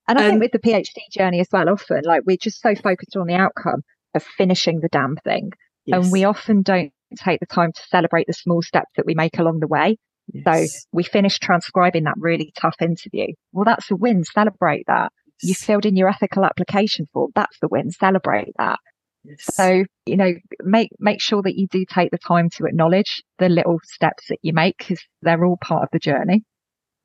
And 0.07 0.19
I 0.19 0.25
um, 0.25 0.29
think 0.29 0.41
with 0.41 0.51
the 0.51 0.59
PhD 0.59 0.99
journey 1.11 1.39
as 1.39 1.47
well, 1.51 1.69
often 1.69 2.01
like 2.03 2.23
we're 2.25 2.37
just 2.37 2.61
so 2.61 2.75
focused 2.75 3.15
on 3.15 3.27
the 3.27 3.35
outcome 3.35 3.83
of 4.13 4.23
finishing 4.23 4.79
the 4.79 4.89
damn 4.89 5.15
thing. 5.17 5.51
Yes. 5.85 6.03
And 6.03 6.11
we 6.11 6.23
often 6.23 6.61
don't 6.61 6.91
take 7.17 7.39
the 7.39 7.45
time 7.45 7.71
to 7.71 7.81
celebrate 7.89 8.27
the 8.27 8.33
small 8.33 8.61
steps 8.61 8.91
that 8.97 9.05
we 9.05 9.15
make 9.15 9.37
along 9.39 9.59
the 9.59 9.67
way. 9.67 9.97
Yes. 10.33 10.71
So 10.71 10.79
we 10.91 11.03
finish 11.03 11.39
transcribing 11.39 12.03
that 12.05 12.15
really 12.17 12.51
tough 12.59 12.75
interview. 12.81 13.27
Well, 13.51 13.65
that's 13.65 13.91
a 13.91 13.95
win. 13.95 14.23
Celebrate 14.23 14.85
that. 14.87 15.11
Yes. 15.41 15.49
You 15.49 15.55
filled 15.55 15.85
in 15.85 15.95
your 15.95 16.09
ethical 16.09 16.45
application 16.45 17.07
form. 17.13 17.31
That's 17.35 17.57
the 17.59 17.67
win. 17.67 17.91
Celebrate 17.91 18.53
that. 18.57 18.79
So, 19.39 19.83
you 20.05 20.17
know, 20.17 20.33
make 20.61 20.89
make 20.99 21.21
sure 21.21 21.41
that 21.41 21.55
you 21.55 21.67
do 21.67 21.85
take 21.85 22.11
the 22.11 22.17
time 22.17 22.49
to 22.51 22.65
acknowledge 22.65 23.23
the 23.39 23.49
little 23.49 23.79
steps 23.83 24.27
that 24.29 24.39
you 24.41 24.53
make 24.53 24.77
because 24.77 25.01
they're 25.21 25.45
all 25.45 25.57
part 25.57 25.83
of 25.83 25.89
the 25.91 25.99
journey. 25.99 26.43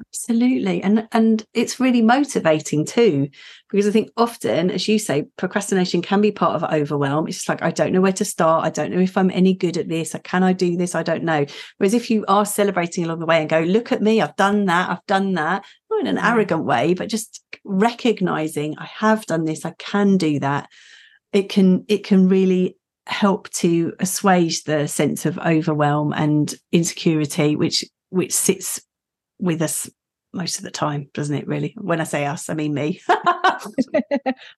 Absolutely. 0.08 0.82
And 0.82 1.06
and 1.12 1.44
it's 1.52 1.78
really 1.78 2.02
motivating 2.02 2.86
too, 2.86 3.28
because 3.70 3.86
I 3.86 3.90
think 3.90 4.10
often, 4.16 4.70
as 4.70 4.88
you 4.88 4.98
say, 4.98 5.24
procrastination 5.36 6.02
can 6.02 6.20
be 6.20 6.32
part 6.32 6.54
of 6.54 6.72
overwhelm. 6.72 7.28
It's 7.28 7.38
just 7.38 7.48
like, 7.48 7.62
I 7.62 7.70
don't 7.70 7.92
know 7.92 8.00
where 8.00 8.12
to 8.12 8.24
start. 8.24 8.64
I 8.64 8.70
don't 8.70 8.90
know 8.90 9.00
if 9.00 9.16
I'm 9.16 9.30
any 9.30 9.54
good 9.54 9.76
at 9.76 9.88
this. 9.88 10.16
Can 10.24 10.42
I 10.42 10.52
do 10.52 10.76
this? 10.76 10.94
I 10.94 11.02
don't 11.02 11.24
know. 11.24 11.44
Whereas 11.76 11.94
if 11.94 12.10
you 12.10 12.24
are 12.28 12.46
celebrating 12.46 13.04
along 13.04 13.18
the 13.18 13.26
way 13.26 13.40
and 13.40 13.48
go, 13.48 13.60
look 13.60 13.92
at 13.92 14.02
me, 14.02 14.22
I've 14.22 14.36
done 14.36 14.66
that, 14.66 14.88
I've 14.88 15.06
done 15.06 15.34
that, 15.34 15.64
not 15.90 16.00
in 16.00 16.06
an 16.06 16.16
mm. 16.16 16.30
arrogant 16.30 16.64
way, 16.64 16.94
but 16.94 17.08
just 17.08 17.44
recognizing 17.64 18.78
I 18.78 18.86
have 18.86 19.26
done 19.26 19.44
this, 19.44 19.66
I 19.66 19.74
can 19.78 20.16
do 20.16 20.40
that. 20.40 20.68
It 21.32 21.48
can 21.48 21.84
it 21.88 22.04
can 22.04 22.28
really 22.28 22.76
help 23.06 23.50
to 23.50 23.92
assuage 23.98 24.64
the 24.64 24.86
sense 24.86 25.26
of 25.26 25.38
overwhelm 25.38 26.12
and 26.12 26.54
insecurity, 26.72 27.56
which 27.56 27.84
which 28.10 28.32
sits 28.32 28.80
with 29.38 29.62
us 29.62 29.88
most 30.32 30.58
of 30.58 30.64
the 30.64 30.70
time, 30.70 31.08
doesn't 31.12 31.34
it? 31.34 31.46
Really, 31.46 31.74
when 31.80 32.00
I 32.00 32.04
say 32.04 32.24
us, 32.24 32.48
I 32.48 32.54
mean 32.54 32.74
me. 32.74 33.00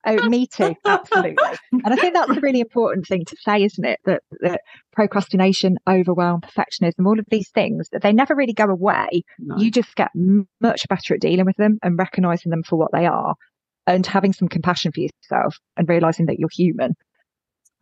oh, 0.06 0.28
me 0.28 0.46
too, 0.46 0.74
absolutely. 0.84 1.36
And 1.72 1.92
I 1.92 1.96
think 1.96 2.14
that's 2.14 2.36
a 2.36 2.40
really 2.40 2.60
important 2.60 3.06
thing 3.06 3.24
to 3.24 3.36
say, 3.36 3.64
isn't 3.64 3.84
it? 3.84 4.00
That, 4.04 4.22
that 4.40 4.60
procrastination, 4.92 5.78
overwhelm, 5.88 6.42
perfectionism, 6.42 7.06
all 7.06 7.18
of 7.18 7.26
these 7.30 7.48
things, 7.50 7.88
they 8.02 8.12
never 8.12 8.34
really 8.34 8.52
go 8.52 8.64
away. 8.64 9.24
No. 9.38 9.56
You 9.56 9.70
just 9.70 9.94
get 9.96 10.10
much 10.60 10.86
better 10.88 11.14
at 11.14 11.20
dealing 11.20 11.46
with 11.46 11.56
them 11.56 11.78
and 11.82 11.98
recognizing 11.98 12.50
them 12.50 12.62
for 12.62 12.76
what 12.76 12.92
they 12.92 13.06
are, 13.06 13.34
and 13.86 14.06
having 14.06 14.32
some 14.32 14.48
compassion 14.48 14.92
for 14.92 15.00
yourself 15.00 15.58
and 15.76 15.88
realizing 15.88 16.26
that 16.26 16.38
you're 16.38 16.48
human. 16.52 16.94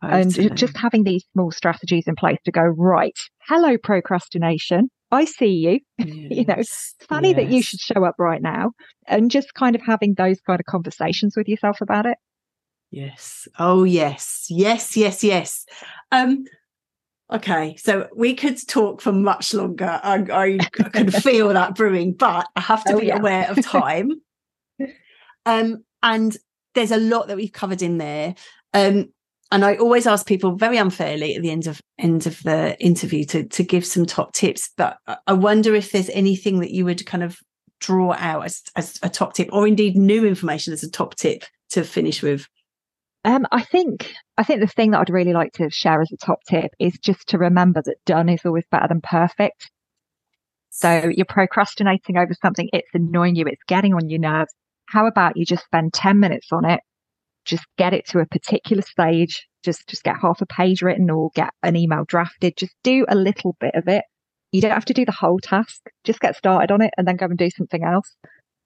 And 0.03 0.33
just 0.57 0.75
having 0.75 1.03
these 1.03 1.23
small 1.33 1.51
strategies 1.51 2.07
in 2.07 2.15
place 2.15 2.39
to 2.45 2.51
go, 2.51 2.63
right, 2.63 3.17
hello, 3.47 3.77
procrastination 3.77 4.89
I 5.11 5.25
see 5.25 5.47
you. 5.47 5.79
Yes. 5.97 6.07
you 6.31 6.45
know, 6.45 6.55
it's 6.57 6.95
funny 7.07 7.29
yes. 7.29 7.37
that 7.37 7.49
you 7.49 7.61
should 7.61 7.79
show 7.79 8.05
up 8.05 8.15
right 8.17 8.41
now 8.41 8.71
and 9.07 9.29
just 9.29 9.53
kind 9.53 9.75
of 9.75 9.81
having 9.81 10.13
those 10.13 10.39
kind 10.41 10.59
of 10.59 10.65
conversations 10.65 11.35
with 11.35 11.47
yourself 11.47 11.81
about 11.81 12.05
it. 12.05 12.17
Yes. 12.91 13.47
Oh, 13.59 13.83
yes. 13.83 14.47
Yes, 14.49 14.97
yes, 14.97 15.23
yes. 15.23 15.65
Um, 16.11 16.45
okay. 17.31 17.75
So 17.77 18.07
we 18.15 18.35
could 18.35 18.57
talk 18.67 19.01
for 19.01 19.11
much 19.11 19.53
longer. 19.53 19.99
I, 20.03 20.25
I 20.31 20.57
can 20.89 21.11
feel 21.11 21.49
that 21.49 21.75
brewing, 21.75 22.13
but 22.13 22.47
I 22.55 22.61
have 22.61 22.83
to 22.85 22.93
oh, 22.93 22.99
be 22.99 23.07
yeah. 23.07 23.19
aware 23.19 23.49
of 23.49 23.63
time. 23.63 24.11
um, 25.45 25.83
and 26.03 26.35
there's 26.73 26.91
a 26.91 26.97
lot 26.97 27.27
that 27.27 27.37
we've 27.37 27.51
covered 27.51 27.81
in 27.81 27.97
there. 27.97 28.35
Um, 28.73 29.11
and 29.51 29.65
I 29.65 29.75
always 29.75 30.07
ask 30.07 30.25
people 30.25 30.55
very 30.55 30.77
unfairly 30.77 31.35
at 31.35 31.41
the 31.41 31.51
end 31.51 31.67
of 31.67 31.81
end 31.99 32.25
of 32.25 32.41
the 32.43 32.79
interview 32.79 33.25
to 33.25 33.43
to 33.47 33.63
give 33.63 33.85
some 33.85 34.05
top 34.05 34.33
tips. 34.33 34.69
But 34.77 34.97
I 35.27 35.33
wonder 35.33 35.75
if 35.75 35.91
there's 35.91 36.09
anything 36.09 36.59
that 36.59 36.71
you 36.71 36.85
would 36.85 37.05
kind 37.05 37.23
of 37.23 37.37
draw 37.81 38.13
out 38.13 38.45
as, 38.45 38.61
as 38.75 38.97
a 39.03 39.09
top 39.09 39.33
tip, 39.33 39.49
or 39.51 39.67
indeed 39.67 39.97
new 39.97 40.25
information 40.25 40.71
as 40.71 40.83
a 40.83 40.89
top 40.89 41.15
tip 41.15 41.43
to 41.71 41.83
finish 41.83 42.21
with. 42.23 42.47
Um, 43.25 43.45
I 43.51 43.61
think 43.61 44.13
I 44.37 44.43
think 44.43 44.61
the 44.61 44.67
thing 44.67 44.91
that 44.91 44.99
I'd 44.99 45.09
really 45.09 45.33
like 45.33 45.51
to 45.53 45.69
share 45.69 46.01
as 46.01 46.11
a 46.11 46.17
top 46.17 46.39
tip 46.47 46.71
is 46.79 46.97
just 46.97 47.27
to 47.29 47.37
remember 47.37 47.81
that 47.85 47.97
done 48.05 48.29
is 48.29 48.45
always 48.45 48.65
better 48.71 48.87
than 48.87 49.01
perfect. 49.01 49.69
So 50.69 51.11
you're 51.13 51.25
procrastinating 51.25 52.17
over 52.17 52.33
something, 52.41 52.69
it's 52.71 52.87
annoying 52.93 53.35
you, 53.35 53.45
it's 53.45 53.61
getting 53.67 53.93
on 53.93 54.09
your 54.09 54.19
nerves. 54.19 54.53
How 54.91 55.07
about 55.07 55.37
you 55.37 55.45
just 55.45 55.63
spend 55.63 55.93
10 55.93 56.19
minutes 56.19 56.47
on 56.51 56.65
it? 56.65 56.81
Just 57.45 57.65
get 57.77 57.93
it 57.93 58.05
to 58.09 58.19
a 58.19 58.25
particular 58.25 58.81
stage. 58.81 59.47
Just 59.63 59.87
just 59.87 60.03
get 60.03 60.17
half 60.21 60.41
a 60.41 60.45
page 60.45 60.81
written 60.81 61.09
or 61.09 61.29
get 61.33 61.51
an 61.63 61.77
email 61.77 62.03
drafted. 62.05 62.57
Just 62.57 62.75
do 62.83 63.05
a 63.07 63.15
little 63.15 63.55
bit 63.61 63.73
of 63.73 63.87
it. 63.87 64.03
You 64.51 64.59
don't 64.59 64.71
have 64.71 64.83
to 64.85 64.93
do 64.93 65.05
the 65.05 65.13
whole 65.13 65.39
task. 65.39 65.79
Just 66.03 66.19
get 66.19 66.35
started 66.35 66.73
on 66.73 66.81
it 66.81 66.93
and 66.97 67.07
then 67.07 67.15
go 67.15 67.27
and 67.27 67.37
do 67.37 67.49
something 67.49 67.85
else. 67.85 68.17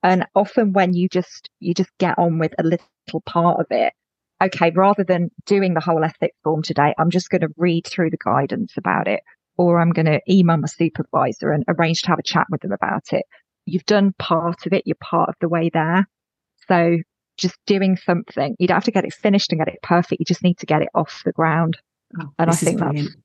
And 0.02 0.26
often 0.34 0.74
when 0.74 0.96
you 0.96 1.08
just 1.08 1.52
you 1.60 1.76
just 1.76 1.92
get 2.00 2.18
on 2.18 2.40
with 2.40 2.56
a 2.58 2.64
little 2.64 3.22
part 3.28 3.60
of 3.60 3.68
it 3.70 3.94
okay 4.42 4.72
rather 4.76 5.04
than 5.04 5.30
doing 5.46 5.76
the 5.76 5.80
whole 5.80 6.04
ethics 6.04 6.36
form 6.44 6.62
today 6.62 6.94
i'm 6.98 7.10
just 7.10 7.30
going 7.30 7.40
to 7.40 7.48
read 7.56 7.88
through 7.88 8.10
the 8.10 8.18
guidance 8.18 8.74
about 8.78 9.08
it. 9.08 9.22
Or 9.58 9.80
i'm 9.80 9.92
going 9.92 10.08
to 10.08 10.22
email 10.28 10.58
my 10.58 10.68
supervisor 10.68 11.52
and 11.52 11.64
arrange 11.68 12.02
to 12.02 12.10
have 12.10 12.20
a 12.20 12.24
chat 12.24 12.48
with 12.50 12.62
them 12.62 12.72
about 12.72 13.14
it. 13.14 13.26
You've 13.68 13.86
done 13.86 14.14
part 14.18 14.66
of 14.66 14.74
it. 14.74 14.84
You're 14.88 14.98
part 15.00 15.30
of 15.30 15.36
the 15.40 15.50
way 15.50 15.70
there 15.72 16.08
so 16.68 16.98
just 17.38 17.58
doing 17.66 17.98
something. 17.98 18.56
You 18.60 18.68
don't 18.68 18.76
have 18.76 18.84
to 18.86 18.92
get 18.92 19.06
it 19.06 19.14
finished 19.14 19.52
and 19.52 19.60
get 19.60 19.68
it 19.68 19.80
perfect. 19.84 20.20
You 20.20 20.26
just 20.26 20.44
need 20.44 20.58
to 20.60 20.66
get 20.66 20.82
it 20.82 20.90
off 20.96 21.22
the 21.26 21.32
ground. 21.32 21.78
Oh, 22.20 22.30
and 22.40 22.50
I 22.50 22.54
think 22.54 22.80
that's 22.80 23.16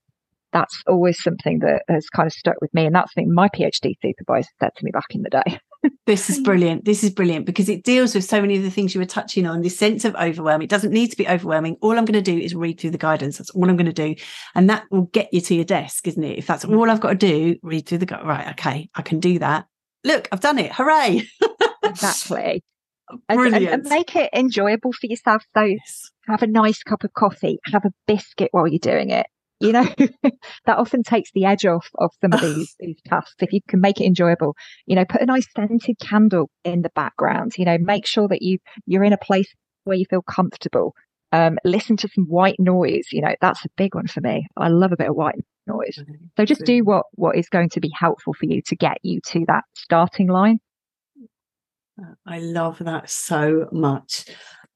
that's 0.52 0.82
always 0.88 1.22
something 1.22 1.60
that 1.60 1.82
has 1.88 2.08
kind 2.08 2.26
of 2.26 2.32
stuck 2.32 2.60
with 2.60 2.74
me. 2.74 2.84
And 2.84 2.94
that's 2.94 3.14
something 3.14 3.32
my 3.32 3.48
PhD 3.48 3.94
supervisor 4.02 4.48
said 4.58 4.70
to 4.76 4.84
me 4.84 4.90
back 4.90 5.06
in 5.10 5.22
the 5.22 5.30
day. 5.30 5.60
this 6.06 6.28
is 6.28 6.40
brilliant. 6.40 6.84
This 6.84 7.04
is 7.04 7.10
brilliant 7.10 7.46
because 7.46 7.68
it 7.68 7.84
deals 7.84 8.16
with 8.16 8.24
so 8.24 8.40
many 8.40 8.56
of 8.56 8.64
the 8.64 8.70
things 8.70 8.92
you 8.92 9.00
were 9.00 9.06
touching 9.06 9.46
on. 9.46 9.62
This 9.62 9.78
sense 9.78 10.04
of 10.04 10.16
overwhelm. 10.16 10.60
It 10.60 10.68
doesn't 10.68 10.92
need 10.92 11.08
to 11.08 11.16
be 11.16 11.28
overwhelming. 11.28 11.76
All 11.80 11.96
I'm 11.96 12.04
going 12.04 12.22
to 12.22 12.32
do 12.32 12.36
is 12.36 12.52
read 12.52 12.80
through 12.80 12.90
the 12.90 12.98
guidance. 12.98 13.38
That's 13.38 13.50
all 13.50 13.68
I'm 13.70 13.76
going 13.76 13.86
to 13.86 13.92
do, 13.92 14.16
and 14.54 14.68
that 14.68 14.84
will 14.90 15.02
get 15.02 15.32
you 15.32 15.40
to 15.42 15.54
your 15.54 15.64
desk, 15.64 16.08
isn't 16.08 16.22
it? 16.22 16.38
If 16.38 16.46
that's 16.48 16.64
mm. 16.64 16.76
all 16.76 16.90
I've 16.90 17.00
got 17.00 17.10
to 17.10 17.14
do, 17.14 17.56
read 17.62 17.86
through 17.86 17.98
the 17.98 18.06
gu- 18.06 18.24
right. 18.24 18.48
Okay, 18.50 18.90
I 18.94 19.02
can 19.02 19.20
do 19.20 19.38
that. 19.38 19.66
Look, 20.02 20.28
I've 20.32 20.40
done 20.40 20.58
it. 20.58 20.72
Hooray! 20.72 21.22
exactly 21.84 22.64
and, 23.28 23.54
and, 23.54 23.66
and, 23.66 23.84
make 23.84 24.16
it 24.16 24.30
enjoyable 24.32 24.92
for 24.92 25.06
yourself. 25.06 25.42
So 25.56 25.62
yes. 25.62 26.10
have 26.26 26.42
a 26.42 26.46
nice 26.46 26.82
cup 26.82 27.04
of 27.04 27.12
coffee, 27.12 27.58
have 27.66 27.84
a 27.84 27.92
biscuit 28.06 28.48
while 28.52 28.68
you're 28.68 28.78
doing 28.78 29.10
it. 29.10 29.26
You 29.60 29.72
know, 29.72 29.84
that 30.22 30.78
often 30.78 31.02
takes 31.02 31.30
the 31.32 31.44
edge 31.44 31.66
off 31.66 31.90
of 31.96 32.10
some 32.22 32.32
of 32.32 32.40
these, 32.40 32.74
these 32.80 33.00
tasks. 33.06 33.34
If 33.40 33.52
you 33.52 33.60
can 33.68 33.80
make 33.80 34.00
it 34.00 34.06
enjoyable, 34.06 34.56
you 34.86 34.96
know, 34.96 35.04
put 35.04 35.20
a 35.20 35.26
nice 35.26 35.46
scented 35.54 35.98
candle 35.98 36.50
in 36.64 36.82
the 36.82 36.90
background, 36.94 37.52
you 37.58 37.66
know, 37.66 37.76
make 37.78 38.06
sure 38.06 38.28
that 38.28 38.42
you, 38.42 38.58
you're 38.86 39.04
in 39.04 39.12
a 39.12 39.18
place 39.18 39.52
where 39.84 39.96
you 39.96 40.06
feel 40.08 40.22
comfortable. 40.22 40.94
Um, 41.32 41.58
listen 41.64 41.96
to 41.98 42.08
some 42.08 42.24
white 42.24 42.58
noise. 42.58 43.08
You 43.12 43.20
know, 43.22 43.34
that's 43.40 43.64
a 43.64 43.68
big 43.76 43.94
one 43.94 44.06
for 44.06 44.20
me. 44.20 44.46
I 44.56 44.68
love 44.68 44.92
a 44.92 44.96
bit 44.96 45.10
of 45.10 45.14
white 45.14 45.36
noise. 45.66 46.02
So 46.36 46.44
just 46.44 46.64
do 46.64 46.82
what, 46.82 47.06
what 47.12 47.36
is 47.36 47.48
going 47.48 47.68
to 47.70 47.80
be 47.80 47.90
helpful 47.94 48.34
for 48.34 48.46
you 48.46 48.62
to 48.66 48.76
get 48.76 48.98
you 49.02 49.20
to 49.26 49.44
that 49.46 49.64
starting 49.74 50.28
line. 50.28 50.58
I 52.26 52.38
love 52.40 52.78
that 52.78 53.10
so 53.10 53.68
much. 53.72 54.26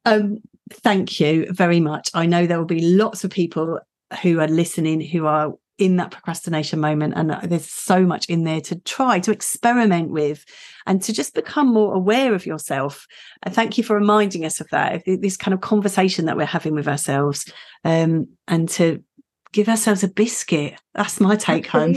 Um, 0.04 0.38
thank 0.70 1.20
you 1.20 1.46
very 1.50 1.80
much. 1.80 2.10
I 2.14 2.26
know 2.26 2.46
there 2.46 2.58
will 2.58 2.66
be 2.66 2.84
lots 2.84 3.24
of 3.24 3.30
people 3.30 3.80
who 4.22 4.40
are 4.40 4.48
listening 4.48 5.00
who 5.00 5.26
are 5.26 5.54
in 5.78 5.96
that 5.96 6.10
procrastination 6.10 6.78
moment. 6.78 7.14
And 7.16 7.30
there's 7.50 7.68
so 7.68 8.02
much 8.02 8.26
in 8.26 8.44
there 8.44 8.60
to 8.62 8.76
try 8.80 9.18
to 9.20 9.32
experiment 9.32 10.10
with 10.10 10.44
and 10.86 11.02
to 11.02 11.12
just 11.12 11.34
become 11.34 11.72
more 11.72 11.94
aware 11.94 12.34
of 12.34 12.46
yourself. 12.46 13.06
And 13.42 13.54
thank 13.54 13.76
you 13.76 13.84
for 13.84 13.96
reminding 13.96 14.44
us 14.44 14.60
of 14.60 14.68
that, 14.70 15.02
this 15.04 15.36
kind 15.36 15.52
of 15.52 15.62
conversation 15.62 16.26
that 16.26 16.36
we're 16.36 16.44
having 16.46 16.74
with 16.74 16.86
ourselves, 16.86 17.50
um, 17.84 18.28
and 18.46 18.68
to 18.70 19.02
give 19.52 19.68
ourselves 19.68 20.04
a 20.04 20.08
biscuit. 20.08 20.74
That's 20.94 21.20
my 21.20 21.36
take 21.36 21.66
home. 21.66 21.96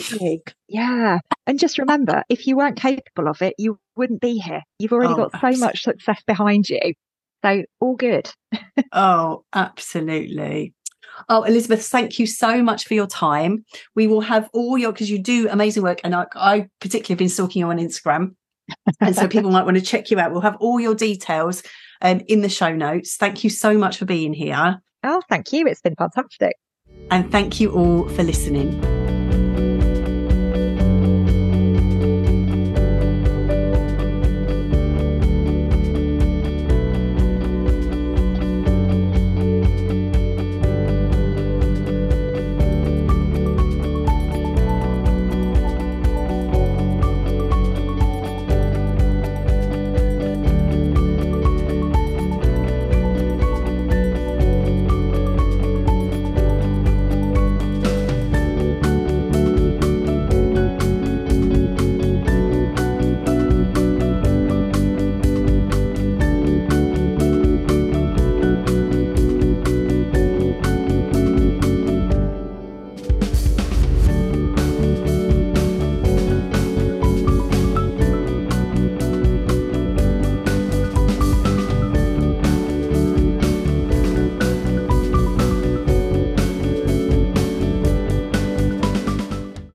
Yeah. 0.68 1.20
And 1.46 1.60
just 1.60 1.78
remember, 1.78 2.24
if 2.30 2.48
you 2.48 2.58
weren't 2.58 2.78
capable 2.78 3.28
of 3.28 3.42
it, 3.42 3.54
you 3.58 3.80
wouldn't 3.97 4.21
be 4.21 4.38
here. 4.38 4.62
You've 4.79 4.93
already 4.93 5.13
oh, 5.13 5.17
got 5.17 5.31
so 5.31 5.47
absolutely. 5.47 5.60
much 5.60 5.81
success 5.83 6.21
behind 6.25 6.69
you. 6.69 6.93
So 7.43 7.63
all 7.79 7.95
good. 7.95 8.29
oh, 8.91 9.43
absolutely. 9.53 10.73
Oh, 11.29 11.43
Elizabeth, 11.43 11.86
thank 11.86 12.19
you 12.19 12.27
so 12.27 12.62
much 12.62 12.86
for 12.86 12.93
your 12.93 13.07
time. 13.07 13.65
We 13.95 14.07
will 14.07 14.21
have 14.21 14.49
all 14.53 14.77
your 14.77 14.91
because 14.91 15.10
you 15.10 15.19
do 15.19 15.47
amazing 15.49 15.83
work, 15.83 15.99
and 16.03 16.15
I, 16.15 16.25
I 16.36 16.67
particularly 16.79 17.13
have 17.13 17.19
been 17.19 17.29
stalking 17.29 17.62
you 17.62 17.69
on 17.69 17.77
Instagram, 17.77 18.36
and 19.01 19.15
so 19.15 19.27
people 19.27 19.51
might 19.51 19.65
want 19.65 19.77
to 19.77 19.83
check 19.83 20.12
you 20.12 20.19
out. 20.19 20.31
We'll 20.31 20.41
have 20.41 20.57
all 20.57 20.79
your 20.79 20.95
details 20.95 21.63
um, 22.01 22.21
in 22.27 22.41
the 22.41 22.49
show 22.49 22.75
notes. 22.75 23.15
Thank 23.15 23.43
you 23.43 23.49
so 23.49 23.77
much 23.77 23.97
for 23.97 24.05
being 24.05 24.33
here. 24.33 24.79
Oh, 25.03 25.21
thank 25.29 25.53
you. 25.53 25.65
It's 25.67 25.81
been 25.81 25.95
fantastic. 25.95 26.55
And 27.10 27.31
thank 27.31 27.60
you 27.60 27.71
all 27.71 28.07
for 28.10 28.23
listening. 28.23 28.96